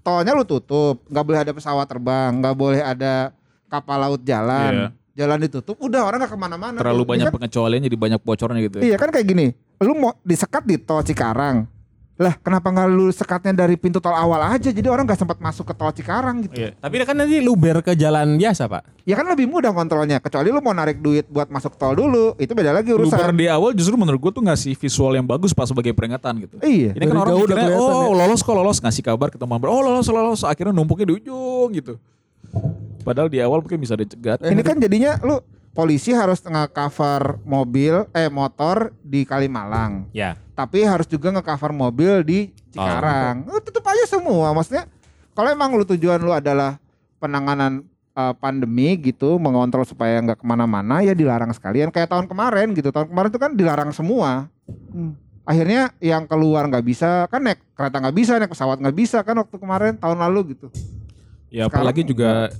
tolnya 0.00 0.32
lu 0.32 0.44
tutup, 0.44 1.04
nggak 1.08 1.24
boleh 1.24 1.40
ada 1.40 1.52
pesawat 1.52 1.86
terbang, 1.86 2.30
nggak 2.40 2.54
boleh 2.56 2.80
ada 2.80 3.32
kapal 3.70 3.98
laut 4.00 4.20
jalan, 4.24 4.90
jalan 5.14 5.38
ditutup, 5.40 5.76
udah 5.78 6.02
orang 6.04 6.24
nggak 6.24 6.32
ke 6.32 6.38
mana-mana. 6.40 6.76
Terlalu 6.80 7.02
tuh. 7.04 7.08
banyak 7.08 7.26
Iya 7.26 7.30
kan, 7.30 7.36
pengecualian 7.38 7.82
jadi 7.86 7.96
banyak 7.96 8.20
bocornya 8.20 8.60
gitu. 8.64 8.78
iya 8.82 8.96
kan 8.96 9.08
kayak 9.12 9.26
gini, 9.28 9.46
lu 9.80 9.92
mau 9.96 10.16
disekat 10.24 10.64
di 10.66 10.76
tol 10.80 11.04
Cikarang, 11.04 11.68
lah 12.20 12.36
kenapa 12.36 12.68
nggak 12.68 12.88
lu 12.92 13.08
sekatnya 13.08 13.64
dari 13.64 13.80
pintu 13.80 13.96
tol 13.96 14.12
awal 14.12 14.44
aja, 14.52 14.68
jadi 14.68 14.92
orang 14.92 15.08
nggak 15.08 15.24
sempat 15.24 15.40
masuk 15.40 15.64
ke 15.64 15.72
tol 15.72 15.88
Cikarang 15.88 16.44
gitu. 16.44 16.68
Iya. 16.68 16.76
Tapi 16.76 16.94
kan 17.00 17.16
nanti 17.16 17.40
luber 17.40 17.80
ke 17.80 17.96
jalan 17.96 18.36
biasa 18.36 18.68
pak. 18.68 18.84
Ya 19.08 19.16
kan 19.16 19.24
lebih 19.24 19.48
mudah 19.48 19.72
kontrolnya, 19.72 20.20
kecuali 20.20 20.52
lu 20.52 20.60
mau 20.60 20.76
narik 20.76 21.00
duit 21.00 21.24
buat 21.32 21.48
masuk 21.48 21.80
tol 21.80 21.96
dulu, 21.96 22.36
itu 22.36 22.52
beda 22.52 22.76
lagi 22.76 22.92
Luber 22.92 23.08
urusan. 23.08 23.32
di 23.32 23.48
awal 23.48 23.72
justru 23.72 23.96
menurut 23.96 24.20
gue 24.20 24.32
tuh 24.36 24.44
ngasih 24.44 24.76
visual 24.76 25.16
yang 25.16 25.24
bagus 25.24 25.56
pas 25.56 25.64
sebagai 25.64 25.96
peringatan 25.96 26.44
gitu. 26.44 26.60
Iya. 26.60 26.92
Ini 26.92 27.04
kan 27.08 27.16
Dari 27.16 27.22
orang 27.24 27.32
jauh 27.32 27.40
udah 27.40 27.56
mikirnya, 27.56 27.78
kelihatan 27.80 28.04
oh 28.04 28.12
lolos 28.12 28.40
kok 28.44 28.52
lolos 28.52 28.78
ngasih 28.84 29.02
kabar 29.02 29.28
ke 29.32 29.38
teman 29.40 29.56
oh 29.64 29.80
lolos 29.80 30.06
lolos 30.12 30.44
akhirnya 30.44 30.76
numpuknya 30.76 31.08
di 31.08 31.24
ujung 31.24 31.72
gitu. 31.72 31.96
Padahal 33.00 33.32
di 33.32 33.40
awal 33.40 33.64
mungkin 33.64 33.80
bisa 33.80 33.96
dicegat. 33.96 34.44
Ini 34.44 34.60
kan 34.60 34.76
jadinya 34.76 35.16
lu 35.24 35.40
polisi 35.70 36.10
harus 36.10 36.42
nge-cover 36.42 37.38
mobil 37.46 38.06
eh 38.10 38.30
motor 38.30 38.90
di 39.02 39.22
Kalimalang. 39.22 40.10
Ya. 40.10 40.34
Tapi 40.58 40.82
harus 40.84 41.06
juga 41.06 41.30
nge-cover 41.30 41.72
mobil 41.72 42.26
di 42.26 42.38
Cikarang. 42.74 43.46
Eh, 43.48 43.60
tutup 43.62 43.84
aja 43.86 44.04
semua. 44.06 44.52
Maksudnya 44.54 44.86
kalau 45.34 45.48
emang 45.50 45.74
lu 45.74 45.86
tujuan 45.86 46.20
lu 46.20 46.34
adalah 46.34 46.76
penanganan 47.22 47.86
eh, 48.14 48.34
pandemi 48.38 48.98
gitu, 48.98 49.38
mengontrol 49.38 49.86
supaya 49.86 50.18
nggak 50.20 50.42
ke 50.42 50.46
mana-mana 50.46 51.02
ya 51.06 51.14
dilarang 51.14 51.54
sekalian. 51.54 51.94
Kayak 51.94 52.10
tahun 52.12 52.26
kemarin 52.26 52.74
gitu. 52.74 52.90
Tahun 52.90 53.06
kemarin 53.06 53.28
itu 53.30 53.40
kan 53.40 53.50
dilarang 53.54 53.90
semua. 53.94 54.50
Hmm. 54.90 55.14
Akhirnya 55.46 55.90
yang 55.98 56.30
keluar 56.30 56.66
nggak 56.68 56.84
bisa 56.84 57.26
kan 57.26 57.42
naik 57.42 57.58
kereta 57.74 57.96
nggak 57.98 58.16
bisa, 58.16 58.38
naik 58.38 58.52
pesawat 58.52 58.78
nggak 58.78 58.96
bisa 58.98 59.18
kan 59.26 59.34
waktu 59.40 59.56
kemarin 59.56 59.92
tahun 59.98 60.18
lalu 60.20 60.54
gitu. 60.54 60.68
Ya 61.50 61.66
Sekarang 61.66 61.90
apalagi 61.90 62.02
juga 62.06 62.54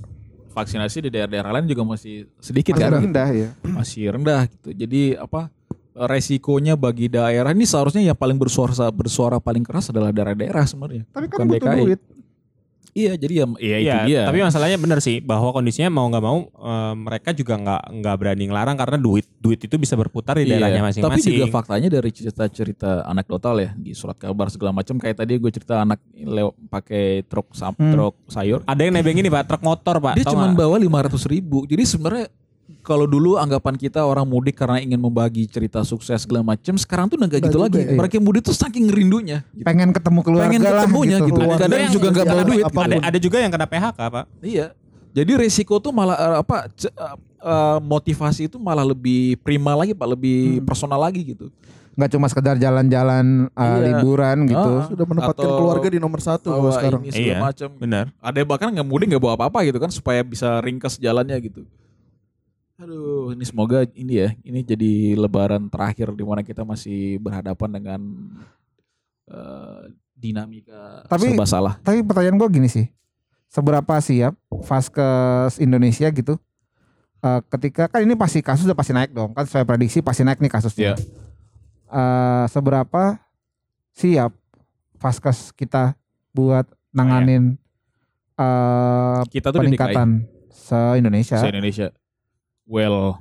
vaksinasi 0.51 1.07
di 1.07 1.09
daerah-daerah 1.09 1.51
lain 1.55 1.65
juga 1.65 1.83
masih 1.83 2.27
sedikit 2.37 2.75
Masih 2.75 2.83
kan. 2.83 2.91
rendah 2.99 3.29
ya. 3.31 3.49
Masih 3.63 4.03
rendah 4.11 4.41
gitu. 4.45 4.69
Jadi 4.75 5.01
apa 5.15 5.47
resikonya 5.91 6.75
bagi 6.75 7.07
daerah 7.07 7.51
ini 7.51 7.67
seharusnya 7.67 7.99
yang 8.01 8.15
paling 8.15 8.39
bersuara 8.39 8.71
bersuara 8.91 9.39
paling 9.39 9.63
keras 9.63 9.91
adalah 9.91 10.11
daerah-daerah 10.11 10.63
sebenarnya. 10.63 11.03
Tapi 11.09 11.25
kan 11.27 11.37
Bukan 11.43 11.47
butuh 11.51 11.67
DKI. 11.67 11.81
duit. 11.83 12.01
Iya, 12.91 13.15
jadi 13.15 13.33
ya 13.33 13.45
iya 13.57 13.77
itu 13.77 13.87
Iya, 13.87 13.97
dia. 14.03 14.21
tapi 14.25 14.39
masalahnya 14.39 14.75
benar 14.75 14.99
sih 14.99 15.19
bahwa 15.19 15.51
kondisinya 15.51 15.87
mau 15.87 16.05
nggak 16.05 16.19
mau 16.21 16.43
eh, 16.43 16.93
mereka 16.93 17.31
juga 17.31 17.55
nggak 17.55 17.81
nggak 17.93 18.15
berani 18.15 18.43
ngelarang 18.45 18.75
karena 18.75 18.97
duit 18.97 19.23
duit 19.37 19.57
itu 19.57 19.75
bisa 19.75 19.95
berputar 19.95 20.35
di 20.35 20.43
Iya, 20.43 20.59
daerahnya 20.59 20.81
Tapi 20.81 20.87
masing-masing. 20.99 21.31
juga 21.33 21.47
faktanya 21.49 21.87
dari 21.89 22.09
cerita-cerita 22.11 23.03
anekdotal 23.03 23.55
ya 23.57 23.69
di 23.73 23.91
surat 23.91 24.15
kabar 24.15 24.47
segala 24.47 24.71
macam 24.71 24.95
kayak 24.95 25.17
tadi 25.17 25.35
gue 25.35 25.51
cerita 25.51 25.79
anak 25.79 25.99
lew 26.17 26.51
pakai 26.67 27.23
truk 27.23 27.51
sam- 27.51 27.73
Hmm. 27.73 27.91
truk 27.91 28.15
sayur. 28.27 28.59
Ada 28.63 28.81
yang 28.81 28.93
nebeng 28.93 29.15
ini 29.15 29.27
pak 29.27 29.47
truk 29.47 29.61
motor 29.61 29.95
pak. 29.97 30.15
Dia 30.15 30.25
cuma 30.25 30.51
bawa 30.51 30.75
500 30.75 31.23
ribu. 31.25 31.63
Jadi 31.63 31.83
sebenarnya 31.85 32.27
kalau 32.81 33.05
dulu 33.05 33.35
anggapan 33.35 33.73
kita 33.73 34.01
orang 34.01 34.23
mudik 34.23 34.53
karena 34.53 34.77
ingin 34.77 34.97
membagi 34.97 35.45
cerita 35.45 35.81
sukses 35.81 36.17
segala 36.19 36.41
macam, 36.43 36.73
sekarang 36.75 37.05
tuh 37.05 37.15
udah 37.15 37.27
gak 37.27 37.41
gitu 37.41 37.49
Nggak 37.51 37.61
lagi. 37.63 37.73
juga 37.75 37.85
ya. 37.85 37.97
Mereka 37.97 38.13
yang 38.15 38.25
mudik 38.25 38.41
tuh 38.43 38.53
saking 38.53 38.85
rindunya. 38.87 39.39
Gitu. 39.47 39.63
pengen 39.63 39.89
ketemu 39.89 40.19
keluarga 40.21 40.45
Pengen 40.47 40.61
lah 40.61 40.71
ketemunya 40.75 41.17
gitu. 41.19 41.33
Keluarga. 41.35 41.61
Kadang 41.61 41.79
yang- 41.79 41.93
juga 41.93 42.07
nggak 42.09 42.25
bawa 42.27 42.43
duit. 42.43 42.63
apa 42.63 42.73
pun. 42.73 42.83
ada, 42.83 42.95
ada 43.03 43.17
juga 43.17 43.37
yang 43.37 43.51
kena 43.51 43.65
PHK 43.65 43.99
pak. 44.01 44.25
Iya. 44.41 44.65
Jadi 45.11 45.31
resiko 45.35 45.75
tuh 45.77 45.91
malah 45.91 46.15
eh, 46.15 46.37
apa 46.39 46.55
eh, 46.67 47.15
eh, 47.41 47.77
motivasi 47.81 48.41
itu 48.45 48.57
malah 48.57 48.83
lebih 48.83 49.35
prima 49.37 49.73
lagi 49.73 49.91
Pak, 49.91 50.07
lebih 50.09 50.39
personal 50.61 50.97
lagi 50.97 51.21
gitu. 51.27 51.47
nggak 51.91 52.07
cuma 52.09 52.23
sekedar 52.25 52.55
jalan-jalan 52.55 53.51
uh, 53.51 53.61
Iya. 53.61 53.99
liburan 53.99 54.47
gitu 54.47 54.71
Ah. 54.73 54.87
Sudah 54.87 55.03
menempatkan 55.03 55.43
Atau 55.43 55.59
keluarga 55.59 55.87
di 55.91 55.99
nomor 55.99 56.17
satu 56.17 56.47
Bawa 56.49 56.71
sekarang. 56.71 57.03
ini 57.03 57.19
Iya. 57.27 57.37
macam. 57.37 57.69
Benar. 57.75 58.15
Ada 58.17 58.37
yang 58.37 58.47
bahkan 58.47 58.71
nggak 58.71 58.87
mudik 58.87 59.05
nggak 59.11 59.19
bawa 59.19 59.35
apa-apa 59.35 59.59
gitu 59.61 59.75
kan 59.75 59.91
supaya 59.91 60.23
bisa 60.23 60.63
ringkas 60.63 60.95
jalannya 60.95 61.35
gitu. 61.43 61.67
Aduh, 62.81 63.37
ini 63.37 63.45
semoga 63.45 63.85
ini 63.93 64.13
ya, 64.25 64.33
ini 64.41 64.65
jadi 64.65 65.13
lebaran 65.13 65.69
terakhir 65.69 66.09
di 66.17 66.25
mana 66.25 66.41
kita 66.41 66.65
masih 66.65 67.21
berhadapan 67.21 67.69
dengan 67.77 68.01
eh, 69.29 69.93
dinamika 70.21 71.05
Tapi- 71.09 71.33
serba 71.33 71.45
salah. 71.49 71.73
tapi 71.81 72.05
pertanyaan 72.05 72.37
gue 72.37 72.49
gini 72.61 72.69
sih 72.69 72.85
seberapa 73.49 73.97
siap 73.97 74.37
Vaskes 74.47 75.57
Indonesia 75.57 76.07
gitu 76.13 76.37
uh, 77.19 77.41
ketika 77.51 77.89
kan 77.89 78.05
ini 78.05 78.13
pasti 78.13 78.39
kasus 78.45 78.69
udah 78.69 78.77
pasti 78.77 78.93
naik 78.93 79.11
dong 79.11 79.33
kan 79.33 79.43
saya 79.49 79.65
prediksi 79.65 79.99
pasti 79.99 80.21
naik 80.21 80.37
nih 80.39 80.51
kasusnya 80.53 80.93
Iya. 80.93 80.95
Uh, 81.91 82.45
seberapa 82.47 83.19
siap 83.91 84.31
Vaskes 85.01 85.51
kita 85.51 85.97
buat 86.31 86.69
nanganin 86.93 87.57
uh, 88.39 89.25
Kita 89.27 89.51
tuh 89.51 89.59
peningkatan 89.65 90.23
se 90.47 90.79
Indonesia 91.01 91.35
se 91.41 91.49
Indonesia. 91.51 91.87
Well, 92.71 93.19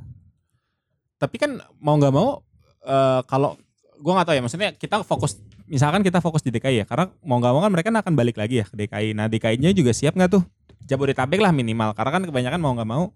Tapi 1.19 1.37
kan 1.43 1.59
mau 1.83 1.99
nggak 1.99 2.15
mau 2.15 2.41
eh, 2.87 3.21
kalau 3.27 3.59
gua 3.99 4.23
nggak 4.23 4.27
tahu 4.31 4.37
ya 4.39 4.43
maksudnya 4.47 4.71
kita 4.79 5.03
fokus 5.03 5.37
misalkan 5.67 6.01
kita 6.07 6.23
fokus 6.23 6.41
di 6.41 6.55
DKI 6.55 6.83
ya 6.83 6.85
karena 6.87 7.11
mau 7.27 7.43
nggak 7.43 7.53
mau 7.53 7.61
kan 7.61 7.71
mereka 7.75 7.89
akan 7.91 8.15
balik 8.15 8.39
lagi 8.39 8.63
ya 8.63 8.67
ke 8.71 8.79
DKI. 8.79 9.19
Nah 9.19 9.27
DKI-nya 9.27 9.75
juga 9.75 9.91
siap 9.91 10.15
nggak 10.15 10.31
tuh? 10.39 10.43
Jabodetabek 10.87 11.43
lah 11.43 11.51
minimal 11.51 11.93
karena 11.99 12.11
kan 12.15 12.23
kebanyakan 12.25 12.61
mau 12.63 12.73
nggak 12.79 12.91
mau. 12.91 13.07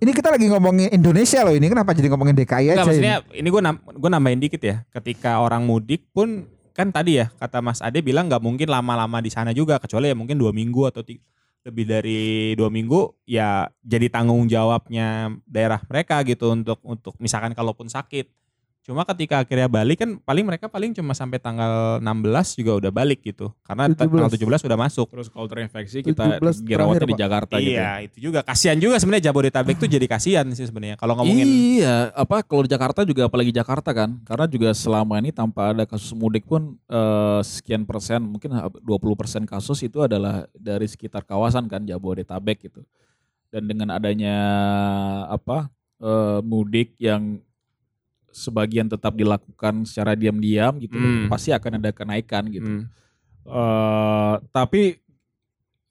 ini 0.00 0.16
kita 0.16 0.32
lagi 0.32 0.48
ngomongin 0.48 0.88
Indonesia 0.96 1.44
loh 1.44 1.52
ini 1.52 1.68
kenapa 1.68 1.92
jadi 1.92 2.08
ngomongin 2.08 2.32
DKI 2.32 2.72
Enggak, 2.72 2.72
aja 2.72 2.88
maksudnya 2.88 3.16
ini 3.36 3.48
gue 3.52 3.60
nam 3.60 3.76
gua 4.00 4.10
nambahin 4.16 4.40
dikit 4.40 4.62
ya. 4.64 4.80
Ketika 4.88 5.44
orang 5.44 5.68
mudik 5.68 6.08
pun 6.16 6.48
kan 6.72 6.88
tadi 6.88 7.20
ya 7.20 7.28
kata 7.36 7.60
Mas 7.60 7.84
Ade 7.84 8.00
bilang 8.00 8.24
nggak 8.24 8.40
mungkin 8.40 8.64
lama-lama 8.72 9.20
di 9.20 9.28
sana 9.28 9.52
juga 9.52 9.76
kecuali 9.76 10.08
ya 10.08 10.16
mungkin 10.16 10.40
dua 10.40 10.56
minggu 10.56 10.88
atau 10.88 11.04
tiga, 11.04 11.20
lebih 11.60 11.84
dari 11.84 12.20
dua 12.56 12.72
minggu 12.72 13.20
ya 13.28 13.68
jadi 13.84 14.08
tanggung 14.08 14.48
jawabnya 14.48 15.36
daerah 15.44 15.80
mereka 15.84 16.24
gitu 16.24 16.56
untuk 16.56 16.80
untuk 16.84 17.14
misalkan 17.20 17.52
kalaupun 17.52 17.88
sakit. 17.88 18.32
Cuma 18.90 19.06
ketika 19.06 19.46
akhirnya 19.46 19.70
balik 19.70 20.02
kan 20.02 20.18
paling 20.18 20.42
mereka 20.42 20.66
paling 20.66 20.90
cuma 20.90 21.14
sampai 21.14 21.38
tanggal 21.38 22.02
16 22.02 22.58
juga 22.58 22.72
udah 22.74 22.90
balik 22.90 23.22
gitu. 23.22 23.54
Karena 23.62 23.86
17. 23.86 23.94
tanggal 23.94 24.26
17 24.26 24.66
udah 24.66 24.78
masuk. 24.82 25.06
terus 25.06 25.30
kalau 25.30 25.46
terinfeksi 25.46 26.02
kita 26.02 26.42
17 26.42 26.66
dirawatnya 26.66 27.06
terakhir, 27.06 27.14
di. 27.14 27.22
Jakarta 27.22 27.54
gitu. 27.62 27.78
Iya, 27.78 27.90
itu 28.02 28.16
juga 28.18 28.42
kasihan 28.42 28.74
juga 28.82 28.98
sebenarnya 28.98 29.30
Jabodetabek 29.30 29.78
tuh 29.78 29.86
jadi 29.94 30.06
kasihan 30.10 30.42
sih 30.50 30.66
sebenarnya 30.66 30.98
kalau 30.98 31.14
ngomongin 31.22 31.46
Iya, 31.46 32.10
apa 32.18 32.42
kalau 32.42 32.66
di 32.66 32.70
Jakarta 32.74 33.06
juga 33.06 33.30
apalagi 33.30 33.54
Jakarta 33.54 33.94
kan, 33.94 34.18
karena 34.26 34.50
juga 34.50 34.74
selama 34.74 35.22
ini 35.22 35.30
tanpa 35.30 35.70
ada 35.70 35.86
kasus 35.86 36.10
mudik 36.10 36.50
pun 36.50 36.74
eh, 36.90 37.40
sekian 37.46 37.86
persen, 37.86 38.26
mungkin 38.26 38.50
20 38.58 38.82
persen 39.14 39.46
kasus 39.46 39.86
itu 39.86 40.02
adalah 40.02 40.50
dari 40.50 40.90
sekitar 40.90 41.22
kawasan 41.22 41.70
kan 41.70 41.86
Jabodetabek 41.86 42.66
gitu. 42.66 42.82
Dan 43.54 43.70
dengan 43.70 43.94
adanya 43.94 44.34
apa 45.30 45.70
eh, 46.02 46.42
mudik 46.42 46.98
yang 46.98 47.38
sebagian 48.30 48.86
tetap 48.86 49.12
dilakukan 49.12 49.82
secara 49.84 50.14
diam-diam 50.14 50.78
gitu, 50.78 50.94
Hmm. 50.94 51.26
pasti 51.26 51.50
akan 51.50 51.78
ada 51.78 51.90
kenaikan 51.90 52.46
gitu. 52.46 52.66
Hmm. 52.66 52.84
eh 53.42 54.34
tapi 54.50 55.00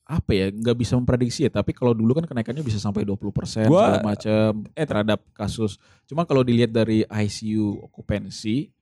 apa 0.06 0.32
ya 0.32 0.50
nggak 0.50 0.74
bisa 0.76 0.94
memprediksi 0.96 1.46
ya 1.46 1.52
tapi 1.52 1.70
kalau 1.70 1.94
dulu 1.94 2.14
kan 2.14 2.26
kenaikannya 2.26 2.62
bisa 2.62 2.78
sampai 2.78 3.06
20% 3.06 3.30
persen 3.30 3.66
segala 3.66 4.02
macam 4.02 4.66
eh 4.74 4.86
terhadap 4.86 5.22
kasus 5.34 5.78
cuma 6.06 6.24
kalau 6.24 6.42
dilihat 6.42 6.70
dari 6.70 7.06
ICU 7.06 7.86
okupansi 7.86 8.74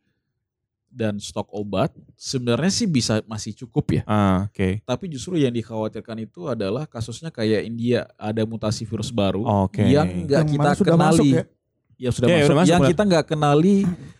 dan 0.87 1.15
stok 1.15 1.51
obat 1.51 1.91
sebenarnya 2.15 2.71
sih 2.71 2.87
bisa 2.87 3.19
masih 3.23 3.51
cukup 3.55 3.85
ya 3.91 4.01
Ah, 4.07 4.47
oke. 4.47 4.79
tapi 4.83 5.05
justru 5.07 5.35
yang 5.35 5.51
dikhawatirkan 5.51 6.15
itu 6.21 6.47
adalah 6.47 6.87
kasusnya 6.87 7.27
kayak 7.27 7.63
India 7.63 8.07
ada 8.15 8.43
mutasi 8.43 8.83
virus 8.83 9.11
baru 9.11 9.43
Oke. 9.67 9.83
yang 9.83 10.07
nggak 10.23 10.43
kita 10.47 10.71
kenali 10.79 10.95
masuk 10.95 11.25
ya? 11.27 11.43
Ya 11.97 12.09
sudah 12.09 12.27
Ya, 12.27 12.33
ya, 12.33 12.39
masuk 12.39 12.47
udah 12.47 12.57
masuk, 12.59 12.71
yang 12.71 12.81
kita 12.87 13.01
nggak 13.03 13.25
kenali 13.27 13.77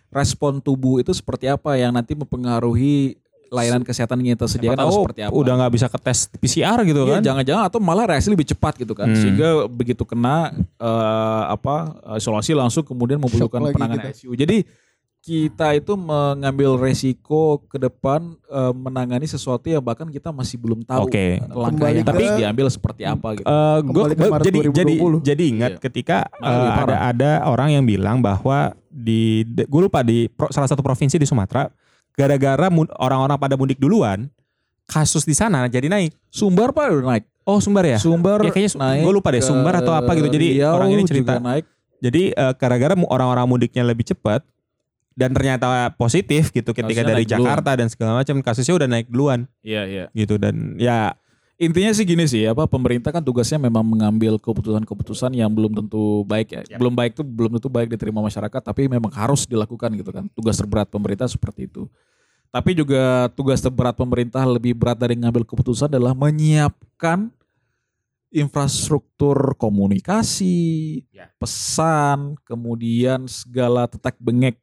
respon 0.10 0.58
tubuh 0.58 0.98
itu 0.98 1.12
seperti 1.12 1.46
apa 1.46 1.74
yang 1.74 1.92
nanti 1.92 2.14
mempengaruhi 2.14 3.16
layanan 3.48 3.80
kesehatan 3.80 4.20
yang 4.20 4.36
kita 4.36 4.44
sediakan 4.46 4.76
harus 4.78 4.92
tahu 4.92 5.04
seperti 5.08 5.22
apa 5.24 5.32
udah 5.32 5.54
nggak 5.56 5.72
bisa 5.72 5.88
ke 5.88 5.98
tes 5.98 6.20
PCR 6.34 6.80
gitu 6.84 7.00
Iya, 7.02 7.14
kan? 7.14 7.22
jangan-jangan 7.24 7.64
atau 7.64 7.80
malah 7.80 8.06
reaksi 8.06 8.28
lebih 8.28 8.44
cepat 8.46 8.76
gitu 8.76 8.92
kan, 8.92 9.08
Hmm. 9.08 9.16
sehingga 9.16 9.50
begitu 9.68 10.04
kena 10.04 10.52
eh, 10.76 11.44
apa 11.48 11.76
isolasi 12.14 12.52
langsung 12.52 12.84
kemudian 12.84 13.16
memerlukan 13.18 13.60
lagi 13.62 13.76
penanganan. 13.76 14.12
ICU. 14.12 14.36
Jadi 14.36 14.68
kita 15.28 15.76
itu 15.76 15.92
mengambil 15.94 16.80
resiko 16.80 17.60
ke 17.62 17.76
depan 17.76 18.24
eh, 18.42 18.72
menangani 18.72 19.28
sesuatu 19.28 19.68
yang 19.68 19.84
bahkan 19.84 20.08
kita 20.08 20.32
masih 20.32 20.56
belum 20.56 20.82
tahu 20.82 21.06
Oke. 21.06 21.44
langkah 21.44 21.92
yang 21.92 22.08
ke- 22.08 22.40
diambil 22.40 22.68
seperti 22.68 23.04
apa 23.04 23.36
gitu. 23.36 23.44
Eh, 23.44 23.78
ke 23.78 23.92
gua- 23.92 24.08
Maret 24.08 24.46
jadi 24.46 24.60
jadi 24.72 24.94
2020. 24.96 25.20
jadi 25.22 25.44
ingat 25.46 25.72
Iya. 25.74 25.82
ketika 25.82 26.18
eh, 26.34 26.48
lebih 26.48 26.72
ada 26.82 26.96
ada 27.06 27.32
orang 27.44 27.70
yang 27.70 27.84
bilang 27.84 28.18
bahwa 28.18 28.72
di 28.88 29.22
gue 29.44 29.82
lupa 29.84 30.00
di 30.00 30.26
pro- 30.28 30.48
salah 30.48 30.66
satu 30.66 30.80
provinsi 30.80 31.16
di 31.16 31.28
Sumatera 31.28 31.68
gara-gara 32.14 32.72
orang-orang 32.98 33.36
pada 33.36 33.54
mudik 33.54 33.78
duluan 33.78 34.32
kasus 34.86 35.22
di 35.22 35.36
sana 35.36 35.68
jadi 35.68 35.86
naik. 35.86 36.16
Sumbar 36.30 36.72
pak 36.72 36.88
udah 36.90 37.08
naik. 37.12 37.28
Oh 37.44 37.60
Sumbar 37.60 37.84
ya? 37.84 38.00
Sumbar 38.00 38.40
Ya, 38.42 38.50
kayaknya 38.50 38.80
naik. 38.80 39.02
gua 39.04 39.14
lupa 39.14 39.30
deh, 39.30 39.40
Sumbar 39.40 39.76
atau 39.78 39.92
apa 39.92 40.12
gitu. 40.14 40.28
Jadi 40.30 40.58
Riau 40.58 40.72
orang 40.74 40.90
ini 40.90 41.04
juga 41.04 41.12
cerita. 41.12 41.34
naik. 41.38 41.68
Jadi 41.98 42.22
eh, 42.30 42.54
gara-gara 42.54 42.94
mu- 42.94 43.08
orang-orang 43.08 43.44
mudiknya 43.46 43.84
lebih 43.84 44.06
cepat 44.06 44.40
dan 45.18 45.34
ternyata 45.34 45.90
positif 45.98 46.54
gitu 46.54 46.70
ketika 46.78 47.02
Kasusnya 47.02 47.10
dari 47.18 47.24
duluan. 47.26 47.42
Jakarta 47.42 47.72
dan 47.74 47.88
segala 47.90 48.12
macam 48.22 48.36
kasusnya 48.46 48.76
udah 48.78 48.88
naik 48.88 49.10
duluan 49.10 49.50
Iya 49.66 49.84
iya. 49.90 50.06
gitu 50.14 50.38
dan 50.38 50.78
ya 50.78 51.18
Intinya 51.58 51.90
sih 51.90 52.06
gini 52.06 52.22
sih, 52.30 52.46
apa 52.46 52.70
pemerintah 52.70 53.10
kan 53.10 53.26
tugasnya 53.26 53.58
memang 53.58 53.82
mengambil 53.82 54.38
keputusan-keputusan 54.38 55.34
yang 55.34 55.50
belum 55.50 55.74
tentu 55.74 56.22
baik 56.22 56.54
ya. 56.54 56.62
Yap. 56.62 56.78
Belum 56.78 56.94
baik 56.94 57.18
tuh 57.18 57.26
belum 57.26 57.58
tentu 57.58 57.66
baik 57.66 57.90
diterima 57.90 58.22
masyarakat, 58.22 58.62
tapi 58.62 58.86
memang 58.86 59.10
harus 59.10 59.50
dilakukan 59.50 59.90
gitu 59.98 60.14
kan. 60.14 60.30
Tugas 60.38 60.54
terberat 60.54 60.86
pemerintah 60.86 61.26
seperti 61.26 61.66
itu. 61.66 61.90
Tapi 62.54 62.78
juga 62.78 63.34
tugas 63.34 63.58
terberat 63.58 63.98
pemerintah 63.98 64.46
lebih 64.46 64.78
berat 64.78 65.02
dari 65.02 65.18
ngambil 65.18 65.50
keputusan 65.50 65.90
adalah 65.90 66.14
menyiapkan 66.14 67.34
infrastruktur 68.30 69.58
komunikasi, 69.58 71.02
Ya. 71.10 71.34
pesan, 71.42 72.38
kemudian 72.46 73.26
segala 73.26 73.90
tetek 73.90 74.14
bengek 74.22 74.62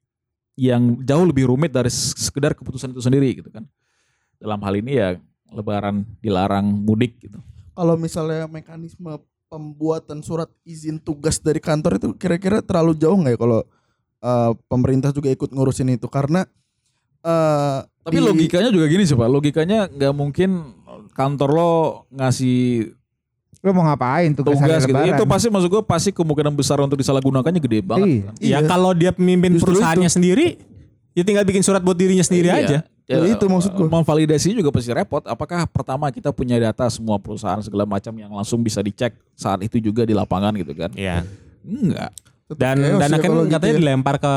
yang 0.54 1.02
jauh 1.02 1.26
lebih 1.26 1.50
rumit 1.50 1.74
dari 1.74 1.90
sekedar 1.90 2.54
keputusan 2.54 2.94
itu 2.94 3.02
sendiri 3.02 3.42
gitu 3.42 3.50
kan. 3.50 3.66
Dalam 4.38 4.60
hal 4.62 4.74
ini 4.78 4.98
ya 4.98 5.18
lebaran 5.50 6.02
dilarang 6.18 6.66
mudik 6.66 7.18
gitu. 7.22 7.38
Kalau 7.74 7.98
misalnya 7.98 8.46
mekanisme 8.46 9.18
pembuatan 9.50 10.22
surat 10.22 10.50
izin 10.66 10.98
tugas 10.98 11.38
dari 11.38 11.58
kantor 11.62 11.98
itu 12.02 12.08
kira-kira 12.14 12.58
terlalu 12.62 12.98
jauh 12.98 13.14
nggak 13.18 13.34
ya 13.34 13.38
kalau 13.38 13.60
eh, 14.22 14.52
pemerintah 14.66 15.10
juga 15.14 15.30
ikut 15.30 15.50
ngurusin 15.54 15.94
itu 15.94 16.06
karena 16.10 16.42
eh, 17.22 17.78
Tapi 18.02 18.18
di- 18.18 18.26
logikanya 18.26 18.70
juga 18.74 18.86
gini 18.90 19.06
sih 19.06 19.14
Pak, 19.14 19.30
logikanya 19.30 19.86
nggak 19.90 20.14
mungkin 20.14 20.74
kantor 21.14 21.50
lo 21.54 21.72
ngasih 22.10 22.90
Lu 23.64 23.72
mau 23.72 23.80
ngapain 23.82 24.28
tugas, 24.30 24.54
tugas 24.54 24.60
hari 24.60 24.76
gitu. 24.84 24.92
lebaran? 24.92 25.16
Itu 25.16 25.24
pasti 25.24 25.46
maksud 25.48 25.68
gue 25.68 25.82
pasti 25.82 26.10
kemungkinan 26.12 26.52
besar 26.52 26.76
untuk 26.78 26.94
disalahgunakannya 26.94 27.58
gede 27.58 27.80
banget. 27.80 28.06
Iya. 28.06 28.20
kan. 28.22 28.34
ya 28.36 28.48
Iya. 28.52 28.58
kalau 28.68 28.90
dia 28.92 29.10
pemimpin 29.10 29.56
Justru 29.56 29.72
perusahaannya 29.72 30.06
sendiri 30.06 30.60
ya 31.10 31.22
tinggal 31.22 31.42
bikin 31.42 31.62
surat 31.62 31.80
buat 31.80 31.96
dirinya 31.96 32.20
sendiri 32.20 32.48
Iya. 32.48 32.60
aja. 32.60 32.78
Ya, 33.04 33.20
Ya, 33.20 33.36
itu 33.36 33.44
maksud 33.44 33.72
gua. 33.72 33.88
Memvalidasi 33.90 34.52
juga 34.52 34.68
pasti 34.68 34.88
repot. 34.90 35.20
Apakah 35.22 35.64
pertama 35.66 36.08
kita 36.08 36.28
punya 36.28 36.56
data 36.56 36.88
semua 36.88 37.16
perusahaan 37.16 37.60
segala 37.60 37.84
macam 37.84 38.12
yang 38.12 38.32
langsung 38.32 38.60
bisa 38.60 38.80
dicek 38.80 39.12
saat 39.32 39.60
itu 39.60 39.76
juga 39.78 40.04
di 40.04 40.12
lapangan 40.12 40.52
gitu 40.54 40.72
kan? 40.72 40.88
Iya. 40.92 41.24
Enggak. 41.60 42.12
Dan 42.46 42.76
dan 42.76 42.84
ya 42.86 42.96
akhirnya 43.10 43.20
kalau 43.22 43.42
gitu 43.42 43.52
katanya 43.52 43.72
ya. 43.72 43.80
dilempar 43.80 44.16
ke 44.16 44.34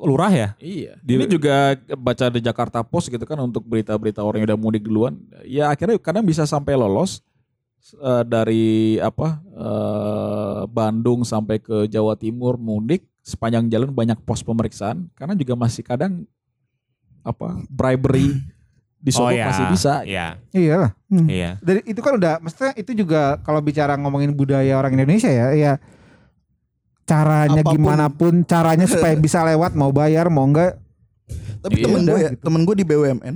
lurah 0.00 0.32
ya. 0.32 0.48
Iya. 0.56 0.98
Di- 0.98 1.14
Ini 1.14 1.26
juga 1.28 1.54
baca 1.94 2.26
di 2.26 2.40
Jakarta 2.40 2.82
Post 2.82 3.06
gitu 3.08 3.22
kan 3.22 3.38
untuk 3.38 3.62
berita-berita 3.62 4.18
orang 4.18 4.42
yang 4.42 4.48
udah 4.50 4.60
mudik 4.60 4.82
duluan. 4.82 5.14
Ya 5.42 5.66
akhirnya 5.66 5.94
kadang 5.96 6.22
bisa 6.22 6.42
sampai 6.42 6.74
lolos 6.74 7.22
eh, 7.94 8.24
dari 8.26 8.66
apa 8.98 9.40
eh, 9.42 10.60
Bandung 10.68 11.22
sampai 11.22 11.58
ke 11.58 11.86
Jawa 11.86 12.14
Timur 12.14 12.56
mudik 12.56 13.04
sepanjang 13.20 13.66
jalan 13.66 13.90
banyak 13.90 14.18
pos 14.22 14.42
pemeriksaan 14.42 15.10
karena 15.18 15.34
juga 15.34 15.58
masih 15.58 15.82
kadang 15.82 16.22
apa 17.26 17.58
bribery 17.66 18.38
disogok 19.02 19.34
masih 19.38 19.66
bisa. 19.70 19.94
Iya. 20.02 20.38
Iyalah. 20.50 20.90
Iya. 21.10 21.50
Dari 21.62 21.80
itu 21.86 22.00
kan 22.02 22.18
udah 22.18 22.38
maksudnya 22.38 22.72
itu 22.74 22.90
juga 22.94 23.38
kalau 23.42 23.58
bicara 23.62 23.94
ngomongin 23.98 24.34
budaya 24.34 24.74
orang 24.78 24.94
Indonesia 24.94 25.30
ya, 25.30 25.54
ya 25.54 25.72
caranya 27.06 27.62
Apa 27.62 27.70
pun. 27.70 27.74
gimana 27.78 28.06
pun 28.10 28.34
caranya 28.42 28.86
supaya 28.90 29.14
bisa 29.26 29.46
lewat 29.46 29.78
mau 29.78 29.94
bayar 29.94 30.26
mau 30.26 30.42
enggak 30.42 30.74
Tapi 31.62 31.82
Iya. 31.82 31.84
temen 31.90 32.00
gue 32.06 32.18
ya, 32.22 32.30
gitu. 32.34 32.42
temen 32.46 32.60
gue 32.62 32.74
di 32.78 32.84
BUMN. 32.86 33.34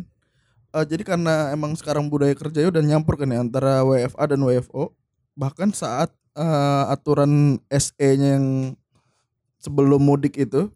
Eh, 0.74 0.84
jadi 0.86 1.02
karena 1.02 1.50
emang 1.54 1.74
sekarang 1.74 2.06
budaya 2.06 2.34
kerjanya 2.34 2.70
udah 2.70 2.82
nyampur 2.82 3.14
kan 3.18 3.30
ya 3.30 3.40
antara 3.42 3.82
WFA 3.82 4.24
dan 4.30 4.40
WFO. 4.42 4.94
Bahkan 5.34 5.74
saat 5.74 6.10
eh, 6.34 6.84
aturan 6.90 7.58
SE-nya 7.70 8.38
yang 8.38 8.46
sebelum 9.60 10.00
mudik 10.00 10.40
itu, 10.40 10.72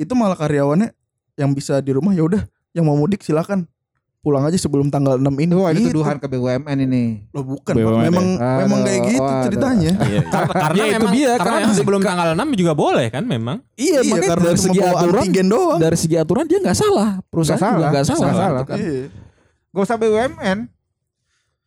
itu 0.00 0.12
malah 0.16 0.36
karyawannya 0.36 0.90
yang 1.38 1.52
bisa 1.56 1.78
di 1.80 1.94
rumah 1.96 2.12
ya 2.12 2.24
udah, 2.24 2.42
yang 2.76 2.84
mau 2.88 2.96
mudik 2.96 3.24
silakan 3.24 3.68
pulang 4.20 4.42
aja 4.42 4.54
sebelum 4.54 4.86
tanggal 4.86 5.16
6 5.16 5.22
ini. 5.38 5.50
Wah, 5.50 5.70
ini 5.70 5.78
Gitu. 5.82 5.86
tuduhan 5.96 6.16
ke 6.16 6.26
BUMN 6.26 6.76
ini. 6.82 7.02
Loh 7.30 7.42
bukan. 7.46 7.72
BUMN. 7.72 8.02
memang 8.02 8.26
Aduh, 8.34 8.58
memang 8.60 8.78
kayak 8.82 9.00
gitu 9.06 9.22
waduh. 9.22 9.42
ceritanya. 9.44 9.92
Iya. 9.98 10.20
Karena, 10.26 10.52
karena 10.62 10.76
Ya, 10.76 10.84
itu 10.84 10.94
memang, 10.94 11.12
dia, 11.12 11.30
karena 11.34 11.56
karena 11.58 11.72
sebelum 11.74 12.00
tanggal 12.00 12.26
6 12.34 12.48
juga 12.54 12.72
boleh 12.74 13.06
kan 13.08 13.22
memang. 13.24 13.56
Iya, 13.74 13.98
makanya 14.02 14.28
karena 14.30 14.44
dari 14.46 14.58
segi 14.58 14.78
aturan 14.78 15.22
antigen 15.22 15.46
doang. 15.46 15.78
dari 15.78 15.96
segi 15.96 16.14
aturan 16.16 16.44
dia 16.44 16.58
nggak 16.58 16.74
salah. 16.74 17.08
Perusahaan 17.26 17.58
Nggak 17.58 17.72
juga 17.72 17.80
salah, 17.80 17.88
nggak 17.88 18.04
salah. 18.04 18.20
nggak 18.20 18.38
salah. 18.38 18.62
kan. 18.62 18.76
Iya. 18.78 19.02
Gak 19.70 19.82
usah 19.82 19.96
BUMN. 19.96 20.58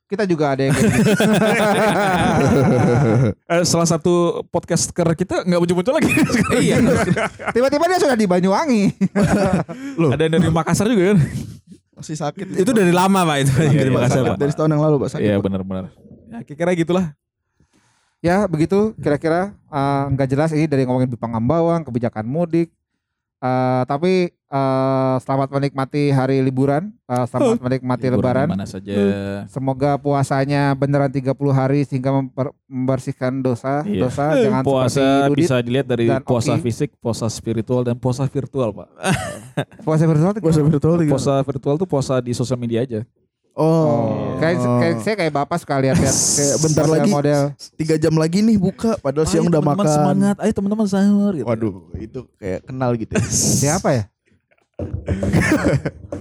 Kita 0.05 0.23
juga 0.23 0.45
ada 0.47 0.61
yang 0.61 0.71
kayak 0.71 0.93
gitu. 0.93 1.09
Eh, 3.45 3.61
salah 3.63 3.85
satu 3.85 4.41
podcaster 4.47 5.05
kita 5.15 5.41
nggak 5.41 5.57
muncul-muncul 5.57 5.93
lagi. 5.93 6.09
iya. 6.59 6.75
Tiba-tiba 7.55 7.83
dia 7.87 7.97
sudah 7.97 8.13
di 8.13 8.25
Banyuwangi. 8.25 8.83
Ada 9.95 10.21
yang 10.21 10.31
dari 10.35 10.47
Makassar 10.49 10.85
juga 10.85 11.13
kan? 11.13 11.17
Masih 12.03 12.19
sakit. 12.19 12.45
itu 12.59 12.71
dari 12.75 12.91
lama 12.91 13.23
Pak 13.23 13.37
itu. 13.47 13.53
Iya, 13.63 13.71
dari 13.79 13.89
iya, 13.89 13.95
Makassar 13.95 14.19
sakit 14.19 14.31
Pak. 14.35 14.39
dari 14.43 14.51
setahun 14.51 14.71
yang 14.75 14.83
lalu, 14.83 14.95
Pak. 14.99 15.09
Sakit. 15.15 15.23
Iya 15.23 15.35
Pak. 15.39 15.43
benar-benar. 15.47 15.85
Ya 16.27 16.39
kira-kira 16.43 16.71
gitulah. 16.75 17.07
ya 18.23 18.47
begitu 18.47 18.95
kira-kira 19.03 19.51
eh, 19.51 20.03
nggak 20.15 20.27
jelas 20.31 20.51
ini 20.55 20.67
dari 20.67 20.83
ngomongin 20.83 21.07
Bipang 21.11 21.31
Ambawang, 21.31 21.87
kebijakan 21.87 22.27
mudik. 22.27 22.75
Eh, 23.39 23.83
tapi 23.87 24.35
eh, 24.53 25.15
selamat 25.19 25.49
menikmati 25.49 26.03
hari 26.07 26.37
liburan, 26.39 26.93
Eh, 27.03 27.25
selamat 27.25 27.57
menikmati 27.65 28.05
Liburan 28.05 28.17
lebaran. 28.19 28.47
Mana 28.47 28.63
saja. 28.63 28.93
Semoga 29.45 29.97
puasanya 29.97 30.71
beneran 30.71 31.09
30 31.09 31.25
hari 31.49 31.81
sehingga 31.83 32.09
memper- 32.11 32.53
membersihkan 32.63 33.39
dosa, 33.39 33.81
Iya. 33.83 34.01
dosa 34.03 34.23
jangan 34.45 34.61
puasa 34.61 35.03
Dudit. 35.27 35.37
bisa 35.39 35.55
dilihat 35.59 35.85
dari 35.85 36.05
dan 36.05 36.21
puasa 36.21 36.53
Oki. 36.53 36.63
fisik, 36.63 36.89
puasa 36.97 37.25
spiritual 37.27 37.81
dan 37.81 37.95
puasa 37.95 38.23
virtual, 38.23 38.69
Pak. 38.71 38.87
Puasa 39.85 40.03
virtual 40.03 40.31
tuh 40.31 40.41
Puasa 40.41 40.61
virtual 40.61 40.95
juga. 40.99 41.11
Puasa 41.11 41.33
virtual 41.41 41.75
tuh 41.75 41.87
puasa 41.87 42.13
di 42.17 42.31
sosial 42.31 42.57
media 42.57 42.81
aja. 42.81 43.01
Oh, 43.53 43.61
Oh, 43.85 44.01
kayak, 44.41 44.57
kayak 44.57 44.95
saya 44.99 45.15
kayak 45.15 45.29
bapak 45.31 45.61
suka 45.61 45.77
lihat 45.77 45.93
lihat 45.95 46.09
Kayak 46.09 46.57
bentar 46.59 46.85
lagi 46.89 47.05
model 47.07 47.41
tiga 47.77 47.95
jam 47.95 48.17
lagi 48.17 48.41
nih 48.41 48.57
buka 48.57 48.97
padahal 48.97 49.29
siang 49.29 49.45
Ayo 49.45 49.53
udah 49.53 49.61
teman-teman 49.61 49.85
makan. 49.85 49.93
semangat, 49.93 50.35
ayo 50.41 50.51
teman-teman 50.51 50.87
sahur 50.89 51.31
gitu. 51.31 51.45
Waduh, 51.45 51.73
itu 51.95 52.19
kayak 52.35 52.59
kenal 52.65 52.91
gitu. 52.97 53.13
siapa 53.29 53.89
ya? 53.93 54.03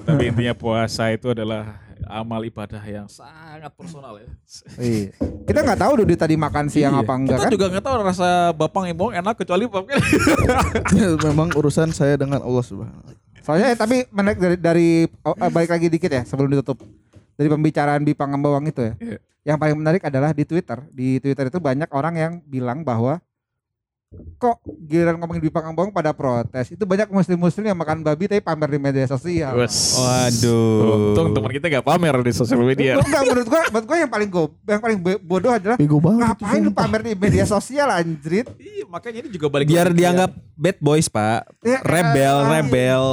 Tapi 0.06 0.22
intinya 0.28 0.54
puasa 0.56 1.08
itu 1.14 1.32
adalah 1.32 1.80
amal 2.12 2.42
ibadah 2.44 2.82
yang 2.84 3.06
sangat 3.08 3.72
personal 3.72 4.18
ya. 4.20 4.28
Iya. 4.76 5.14
Kita 5.48 5.60
nggak 5.64 5.80
tahu 5.80 5.92
Dudi 6.04 6.14
tadi 6.18 6.34
makan 6.36 6.68
siang 6.68 6.98
Iya. 6.98 7.02
apa 7.06 7.12
enggak 7.16 7.38
Kita 7.38 7.46
kan? 7.48 7.54
juga 7.54 7.66
nggak 7.72 7.84
tahu 7.84 7.94
rasa 8.04 8.28
bapang 8.52 8.84
ibu 8.90 9.14
enak 9.14 9.34
kecuali 9.38 9.64
bapaknya. 9.70 9.98
Memang 11.30 11.48
urusan 11.56 11.94
saya 11.94 12.18
dengan 12.20 12.42
Allah 12.44 12.64
Subhanahu 12.64 13.00
wa 13.00 13.14
Soalnya 13.42 13.74
eh, 13.74 13.78
tapi 13.78 14.06
menarik 14.14 14.38
dari, 14.38 14.56
dari 14.58 14.88
oh, 15.26 15.34
eh, 15.34 15.50
balik 15.50 15.70
lagi 15.74 15.90
dikit 15.90 16.10
ya 16.14 16.22
sebelum 16.22 16.46
ditutup 16.46 16.78
dari 17.34 17.48
pembicaraan 17.50 18.06
Bipang 18.06 18.30
Ambawang 18.30 18.70
itu 18.70 18.82
ya. 18.86 18.94
Iya. 19.02 19.18
Yang 19.42 19.58
paling 19.58 19.76
menarik 19.82 20.02
adalah 20.06 20.30
di 20.30 20.44
Twitter. 20.46 20.78
Di 20.94 21.18
Twitter 21.18 21.50
itu 21.50 21.58
banyak 21.58 21.90
orang 21.90 22.14
yang 22.14 22.32
bilang 22.46 22.86
bahwa 22.86 23.18
kok 24.36 24.58
giliran 24.84 25.16
ngomongin 25.16 25.42
Bipang 25.42 25.70
Ambawang 25.70 25.94
pada 25.94 26.10
protes. 26.10 26.68
Itu 26.74 26.84
banyak 26.84 27.08
muslim-muslim 27.08 27.64
yang 27.72 27.78
makan 27.78 28.02
babi 28.02 28.26
tapi 28.28 28.42
pamer 28.42 28.68
di 28.74 28.80
media 28.82 29.06
sosial. 29.06 29.54
Waduh. 29.54 31.14
Untung 31.14 31.28
teman 31.32 31.50
kita 31.54 31.66
nggak 31.70 31.86
pamer 31.86 32.14
di 32.26 32.32
sosial 32.34 32.60
media. 32.60 32.98
Enggak 32.98 33.22
menurut 33.24 33.46
gua, 33.48 33.62
menurut 33.70 33.86
gua 33.86 33.98
yang 34.02 34.10
paling 34.10 34.28
go, 34.28 34.42
yang 34.66 34.82
paling 34.82 34.98
bo- 35.00 35.22
bodoh 35.22 35.52
adalah 35.54 35.76
ngapain 35.78 36.60
lu 36.60 36.72
pamer 36.74 37.00
di 37.06 37.14
media 37.14 37.44
sosial 37.46 37.88
anjrit? 37.88 38.50
Iya, 38.58 38.84
makanya 38.90 39.18
ini 39.24 39.28
juga 39.32 39.46
balik 39.48 39.70
Biar 39.70 39.94
dianggap 39.94 40.30
bad 40.58 40.76
boys 40.82 41.06
Pak. 41.06 41.48
Ya, 41.62 41.78
Rebel, 41.80 42.36
eh, 42.36 42.48
rebel. 42.58 43.04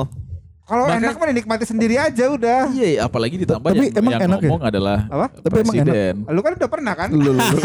Kalau 0.69 0.85
enak 0.85 1.17
mah 1.17 1.27
dinikmati 1.27 1.65
sendiri 1.65 1.97
aja 1.97 2.29
udah. 2.29 2.69
Iya, 2.69 2.87
iya, 2.87 2.99
apalagi 3.01 3.41
ditambah 3.41 3.65
Tapi 3.65 3.89
yang, 3.89 3.97
emang 3.97 4.11
yang 4.13 4.21
enak 4.21 4.37
ya? 4.37 4.45
ngomong 4.45 4.61
adalah 4.61 4.97
Apa? 5.09 5.25
Tapi 5.33 5.57
emang 5.57 5.75
enak. 5.75 5.85
presiden. 5.89 6.13
Lu 6.29 6.39
kan 6.39 6.51
udah 6.53 6.69
pernah 6.69 6.93
kan? 6.93 7.09
Lu, 7.09 7.31
lu, 7.33 7.33
lu. 7.33 7.59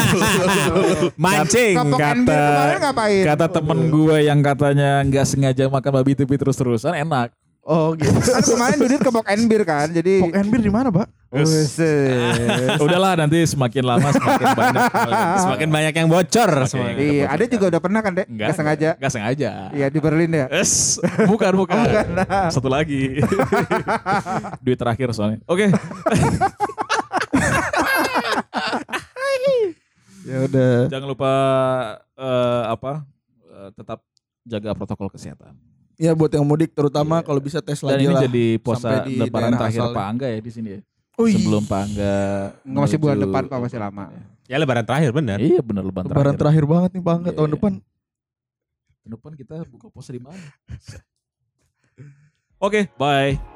Mancing 1.20 1.74
Kapok 1.76 1.98
kata- 2.00 2.24
kemarin 2.24 2.78
ngapain? 2.80 3.24
Kata 3.28 3.46
temen 3.52 3.78
gue 3.86 4.16
yang 4.24 4.40
katanya 4.40 4.90
nggak 5.04 5.24
sengaja 5.24 5.64
makan 5.68 5.90
babi 5.92 6.12
tapi 6.16 6.34
terus-terusan 6.34 6.96
enak. 6.96 7.28
Oh 7.64 7.96
gitu. 7.96 8.12
kan 8.36 8.44
kemarin 8.44 8.76
Dudit 8.76 9.00
ke 9.00 9.10
Bok 9.10 9.24
Enbir 9.24 9.64
kan. 9.64 9.88
Jadi 9.88 10.20
Pok 10.20 10.36
and 10.36 10.48
beer 10.52 10.60
di 10.60 10.68
mana, 10.68 10.92
Pak? 10.92 11.08
Udahlah 12.78 13.16
nanti 13.24 13.40
semakin 13.48 13.82
lama 13.82 14.08
semakin 14.12 14.46
banyak. 14.52 14.82
Semakin 15.48 15.68
banyak 15.72 15.94
yang 15.96 16.08
bocor. 16.12 16.50
semakin. 16.68 16.94
Iya, 17.00 17.24
ada 17.26 17.44
juga 17.48 17.64
udah 17.74 17.80
pernah 17.80 18.00
kan, 18.04 18.12
Dek? 18.14 18.26
Enggak 18.30 18.52
Nggak 18.52 18.56
sengaja. 18.60 18.90
Enggak 19.00 19.12
sengaja. 19.16 19.50
Iya, 19.74 19.86
di 19.90 19.98
Berlin 19.98 20.30
ya. 20.30 20.46
Es, 20.52 21.00
bukan 21.26 21.52
bukan. 21.58 21.88
Satu 22.52 22.68
lagi. 22.70 23.18
Duit 24.64 24.78
terakhir 24.78 25.10
soalnya. 25.16 25.40
Oke. 25.48 25.72
Ya 30.24 30.36
udah. 30.46 30.74
Jangan 30.92 31.08
lupa 31.08 31.32
eh, 32.14 32.62
apa? 32.68 32.92
eh, 33.48 33.68
tetap 33.74 34.04
jaga 34.46 34.70
protokol 34.76 35.08
kesehatan. 35.10 35.73
Ya 35.96 36.10
buat 36.10 36.26
yang 36.28 36.42
mudik 36.42 36.70
terutama 36.70 37.18
Iya. 37.18 37.26
kalau 37.26 37.38
bisa 37.38 37.58
tes 37.58 37.78
Dan 37.78 37.88
lagi 37.88 38.02
ini 38.02 38.12
lah. 38.12 38.22
jadi 38.22 38.44
puasa 38.58 38.88
lebaran 39.04 39.52
terakhir 39.52 39.80
asalnya. 39.80 39.94
Pak 39.94 40.06
Angga 40.08 40.26
ya 40.26 40.38
di 40.38 40.50
sini 40.50 40.68
ya. 40.74 40.80
Oh 41.14 41.26
iya. 41.26 41.38
Sebelum 41.38 41.62
Pak 41.62 41.80
Angga 41.80 42.14
Nggak, 42.60 42.82
masih 42.82 42.98
bulan 42.98 43.16
depan, 43.16 43.42
Pak, 43.46 43.58
masih 43.60 43.78
lama. 43.78 44.04
Ya 44.44 44.56
lebaran 44.58 44.84
terakhir 44.84 45.10
bener. 45.10 45.38
Iya 45.38 45.60
benar 45.60 45.82
lebaran, 45.82 46.10
Lebaran 46.10 46.34
terakhir. 46.34 46.40
terakhir 46.42 46.64
banget 46.66 46.90
nih 46.92 47.02
Bang 47.02 47.20
Iya, 47.20 47.32
tahun 47.32 47.46
iya. 47.46 47.54
depan. 47.54 47.72
Tahun 48.98 49.10
depan 49.12 49.30
kita 49.34 49.54
buka 49.68 49.86
puasa 49.88 50.10
di 50.10 50.20
mana? 50.20 50.38
Oke, 52.58 52.88
bye. 52.96 53.53